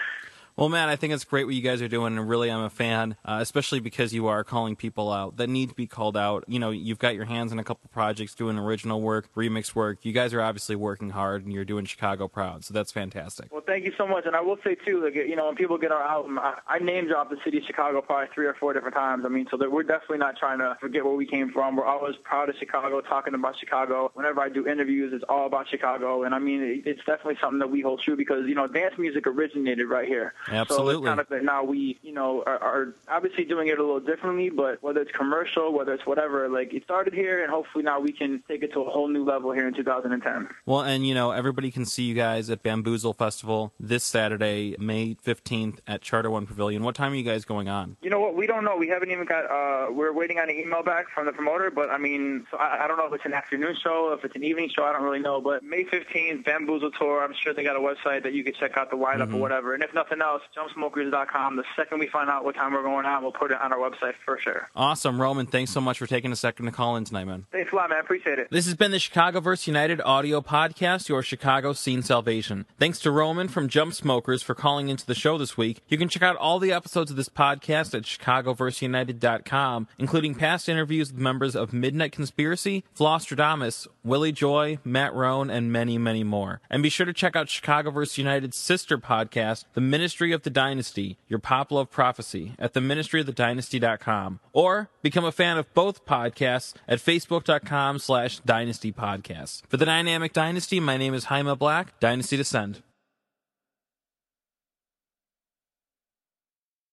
Well, 0.56 0.70
man, 0.70 0.88
I 0.88 0.98
think 0.98 1.14
it's 1.14 1.24
great 1.24 1.46
what 1.46 1.56
you 1.56 1.64
guys 1.64 1.82
are 1.82 1.88
doing, 1.88 2.16
and 2.16 2.30
really, 2.30 2.52
I'm 2.52 2.62
a 2.62 2.70
fan, 2.70 3.16
uh, 3.26 3.40
especially 3.42 3.80
because 3.80 4.14
you 4.14 4.28
are 4.28 4.44
calling 4.44 4.76
people 4.76 5.12
out 5.12 5.38
that 5.38 5.50
need 5.50 5.70
to 5.70 5.76
be 5.76 5.88
called 5.88 6.16
out. 6.16 6.44
You 6.48 6.60
know, 6.60 6.70
you've 6.70 7.00
got 7.00 7.16
your 7.16 7.26
hands 7.26 7.52
in 7.52 7.58
a 7.58 7.64
couple 7.64 7.90
projects 7.92 8.36
doing 8.36 8.60
original 8.60 9.02
work, 9.02 9.34
remix 9.36 9.74
work. 9.74 10.06
You 10.06 10.14
guys 10.14 10.32
are 10.32 10.42
obviously 10.42 10.76
working 10.76 11.10
hard, 11.10 11.44
and 11.44 11.52
you're 11.52 11.66
doing 11.66 11.86
Chicago 11.86 12.28
proud, 12.28 12.64
so 12.66 12.72
that's 12.72 12.92
fantastic. 12.92 13.52
Well, 13.52 13.64
thank 13.66 13.84
you 13.84 13.94
so 13.98 14.06
much, 14.06 14.28
and 14.28 14.36
I 14.36 14.42
will 14.42 14.58
say 14.64 14.76
too, 14.76 15.04
like 15.04 15.16
you 15.16 15.36
know, 15.36 15.48
when 15.48 15.56
people 15.56 15.80
get 15.80 15.92
our 15.92 16.04
album, 16.04 16.38
I, 16.38 16.60
I 16.68 16.78
name 16.78 17.08
drop 17.08 17.32
the 17.32 17.38
city 17.44 17.58
of 17.58 17.64
Chicago 17.66 18.02
probably 18.02 18.28
three 18.36 18.46
or 18.46 18.54
four 18.54 18.74
different 18.74 18.94
times. 18.94 19.24
I 19.26 19.30
mean, 19.30 19.48
so 19.50 19.58
that 19.58 19.72
we're 19.72 19.82
definitely 19.82 20.20
not 20.20 20.38
trying 20.38 20.60
to 20.60 20.78
forget 20.80 21.04
where 21.04 21.16
we 21.16 21.26
came 21.26 21.52
from. 21.52 21.78
We're 21.78 21.88
always 21.88 22.16
proud 22.24 22.50
of 22.50 22.56
Chicago, 22.60 23.02
talking 23.02 23.34
about 23.34 23.58
Chicago. 23.58 24.12
Whenever 24.14 24.40
I 24.40 24.50
do 24.50 24.68
interviews, 24.68 25.14
it's 25.14 25.26
all 25.28 25.48
about 25.48 25.68
Chicago, 25.68 26.22
and 26.26 26.36
I 26.36 26.40
mean, 26.40 26.62
it, 26.62 26.88
it's 26.88 27.04
definitely 27.08 27.38
something 27.42 27.58
that 27.58 27.72
we 27.72 27.82
hold 27.82 28.02
true 28.04 28.16
because 28.16 28.46
you 28.48 28.54
know, 28.54 28.68
dance 28.68 28.94
music 29.00 29.26
originated 29.26 29.90
right 29.90 30.08
here. 30.08 30.36
Absolutely. 30.48 31.10
So 31.10 31.24
that 31.30 31.44
now 31.44 31.64
we, 31.64 32.00
you 32.02 32.14
know, 32.14 32.44
are, 32.46 32.58
are, 32.58 32.96
obviously 33.08 33.46
doing 33.46 33.68
it 33.68 33.80
a 33.80 33.82
little 33.82 34.00
differently, 34.00 34.50
but 34.50 34.82
whether 34.82 35.02
it's 35.02 35.12
commercial, 35.12 35.74
whether 35.74 35.94
it's 35.94 36.06
whatever, 36.06 36.50
like 36.50 36.74
it 36.74 36.84
started 36.84 37.14
here, 37.14 37.44
and 37.44 37.52
hopefully 37.52 37.84
now 37.84 38.00
we 38.00 38.12
can 38.12 38.44
take 38.48 38.64
it 38.64 38.74
to 38.74 38.82
a 38.82 38.90
whole 38.90 39.08
new 39.08 39.24
level 39.24 39.52
here 39.52 39.68
in 39.68 39.74
2010. 39.74 40.50
Well, 40.66 40.82
and 40.82 41.08
you 41.08 41.14
know, 41.14 41.32
everybody 41.32 41.72
can 41.72 41.86
see 41.86 42.04
you 42.04 42.14
guys 42.14 42.50
at 42.50 42.64
Bamboozle 42.64 43.14
Festival 43.14 43.74
this 43.80 44.04
Saturday, 44.04 44.76
May 44.80 45.16
15th 45.16 45.80
at 45.88 46.02
Charter 46.02 46.30
One 46.30 46.46
Pavilion. 46.46 46.84
What 46.84 46.96
time 46.96 47.14
are 47.14 47.16
you 47.16 47.24
guys 47.24 47.46
going 47.46 47.70
on? 47.70 47.98
You 48.02 48.10
know 48.10 48.20
what? 48.20 48.36
We 48.36 48.48
don't 48.48 48.64
know. 48.64 48.76
We 48.76 48.88
haven't 48.88 49.12
even 49.12 49.26
got. 49.26 49.46
Uh, 49.46 49.92
we're 49.92 50.14
waiting 50.14 50.40
on 50.40 50.50
an 50.50 50.56
email 50.56 50.84
back 50.84 51.06
from 51.14 51.26
the 51.26 51.32
promoter, 51.32 51.72
but 51.72 51.90
I 51.90 51.98
mean, 51.98 52.46
so 52.52 52.58
I, 52.58 52.86
I 52.86 52.88
don't 52.88 52.98
know 52.98 53.06
if 53.06 53.14
it's 53.14 53.26
an 53.26 53.34
afternoon 53.34 53.76
show, 53.82 54.14
if 54.18 54.26
it's 54.26 54.36
an 54.36 54.44
evening 54.44 54.70
show. 54.76 54.84
I 54.84 54.92
don't 54.92 55.04
really 55.04 55.20
know. 55.20 55.42
But 55.42 55.64
May 55.64 55.84
15th, 55.84 56.46
Bamboozle 56.46 56.92
tour. 56.92 57.24
I'm 57.24 57.34
sure 57.34 57.54
they 57.54 57.64
got 57.64 57.76
a 57.76 57.80
website 57.80 58.24
that 58.24 58.34
you 58.34 58.44
can 58.44 58.54
check 58.54 58.78
out 58.78 58.90
the 58.90 58.98
lineup 58.98 59.28
mm-hmm. 59.28 59.36
or 59.36 59.40
whatever. 59.40 59.74
And 59.74 59.84
if 59.84 59.94
nothing 59.94 60.22
else, 60.22 60.33
jumpsmokers.com 60.56 61.56
the 61.56 61.64
second 61.76 62.00
we 62.00 62.08
find 62.08 62.30
out 62.30 62.44
what 62.44 62.56
time 62.56 62.74
we're 62.74 62.84
going 62.84 63.06
on, 63.06 63.22
we'll 63.24 63.32
put 63.32 63.52
it 63.52 63.62
on 63.62 63.72
our 63.72 63.80
website 63.80 64.14
for 64.26 64.40
sure. 64.40 64.70
Awesome, 64.76 65.22
Roman. 65.22 65.46
Thanks 65.46 65.72
so 65.72 65.82
much 65.82 65.98
for 66.00 66.08
taking 66.08 66.32
a 66.32 66.36
second 66.36 66.66
to 66.66 66.72
call 66.72 66.96
in 66.96 67.06
tonight, 67.06 67.26
man. 67.26 67.46
Thanks 67.52 67.72
a 67.72 67.76
lot, 67.76 67.90
man. 67.90 68.00
Appreciate 68.00 68.40
it. 68.40 68.48
This 68.52 68.66
has 68.66 68.76
been 68.76 68.92
the 68.92 68.98
Chicagoverse 68.98 69.68
United 69.68 70.02
audio 70.02 70.42
podcast, 70.42 71.10
your 71.10 71.24
Chicago 71.24 71.74
scene 71.74 72.02
salvation. 72.02 72.66
Thanks 72.80 73.00
to 73.00 73.12
Roman 73.12 73.48
from 73.48 73.68
Jump 73.68 73.94
Smokers 73.94 74.42
for 74.42 74.56
calling 74.56 74.90
into 74.90 75.06
the 75.06 75.16
show 75.16 75.38
this 75.38 75.58
week. 75.58 75.82
You 75.88 75.98
can 75.98 76.10
check 76.10 76.24
out 76.24 76.36
all 76.38 76.60
the 76.60 76.72
episodes 76.72 77.12
of 77.12 77.18
this 77.18 77.30
podcast 77.30 77.94
at 77.94 78.04
chicagoverseunited.com, 78.04 79.88
including 79.98 80.36
past 80.36 80.70
interviews 80.70 81.12
with 81.12 81.22
members 81.22 81.56
of 81.56 81.74
Midnight 81.74 82.12
Conspiracy, 82.12 82.84
Flosstradamus, 82.98 83.88
Willy 84.04 84.32
Joy, 84.32 84.80
Matt 84.84 85.14
Roan, 85.14 85.50
and 85.50 85.72
many, 85.72 85.98
many 85.98 86.24
more. 86.24 86.62
And 86.70 86.84
be 86.84 86.90
sure 86.90 87.06
to 87.06 87.14
check 87.14 87.36
out 87.36 87.48
Chicagoverse 87.48 88.18
United's 88.18 88.58
sister 88.58 88.98
podcast, 88.98 89.66
The 89.74 89.82
Ministry 89.82 90.32
of 90.32 90.44
the 90.44 90.50
Dynasty, 90.50 91.18
your 91.28 91.40
pop 91.40 91.72
love 91.72 91.90
prophecy 91.90 92.54
at 92.60 92.74
theministryofthedynasty.com 92.74 94.40
or 94.52 94.90
become 95.02 95.26
a 95.26 95.32
fan 95.32 95.58
of 95.58 95.74
both 95.74 96.06
podcasts 96.06 96.74
at 96.88 97.00
facebook.com 97.00 98.00
slash 98.00 98.40
dynasty 98.40 98.92
podcasts. 98.92 99.62
For 99.68 99.78
the 99.78 99.86
Dynamic 99.86 100.34
Dynasty, 100.34 100.80
my 100.80 100.98
name 100.98 101.14
is 101.14 101.26
Jaime 101.26 101.56
Black, 101.56 102.00
Dynasty 102.00 102.38
Descend. 102.38 102.82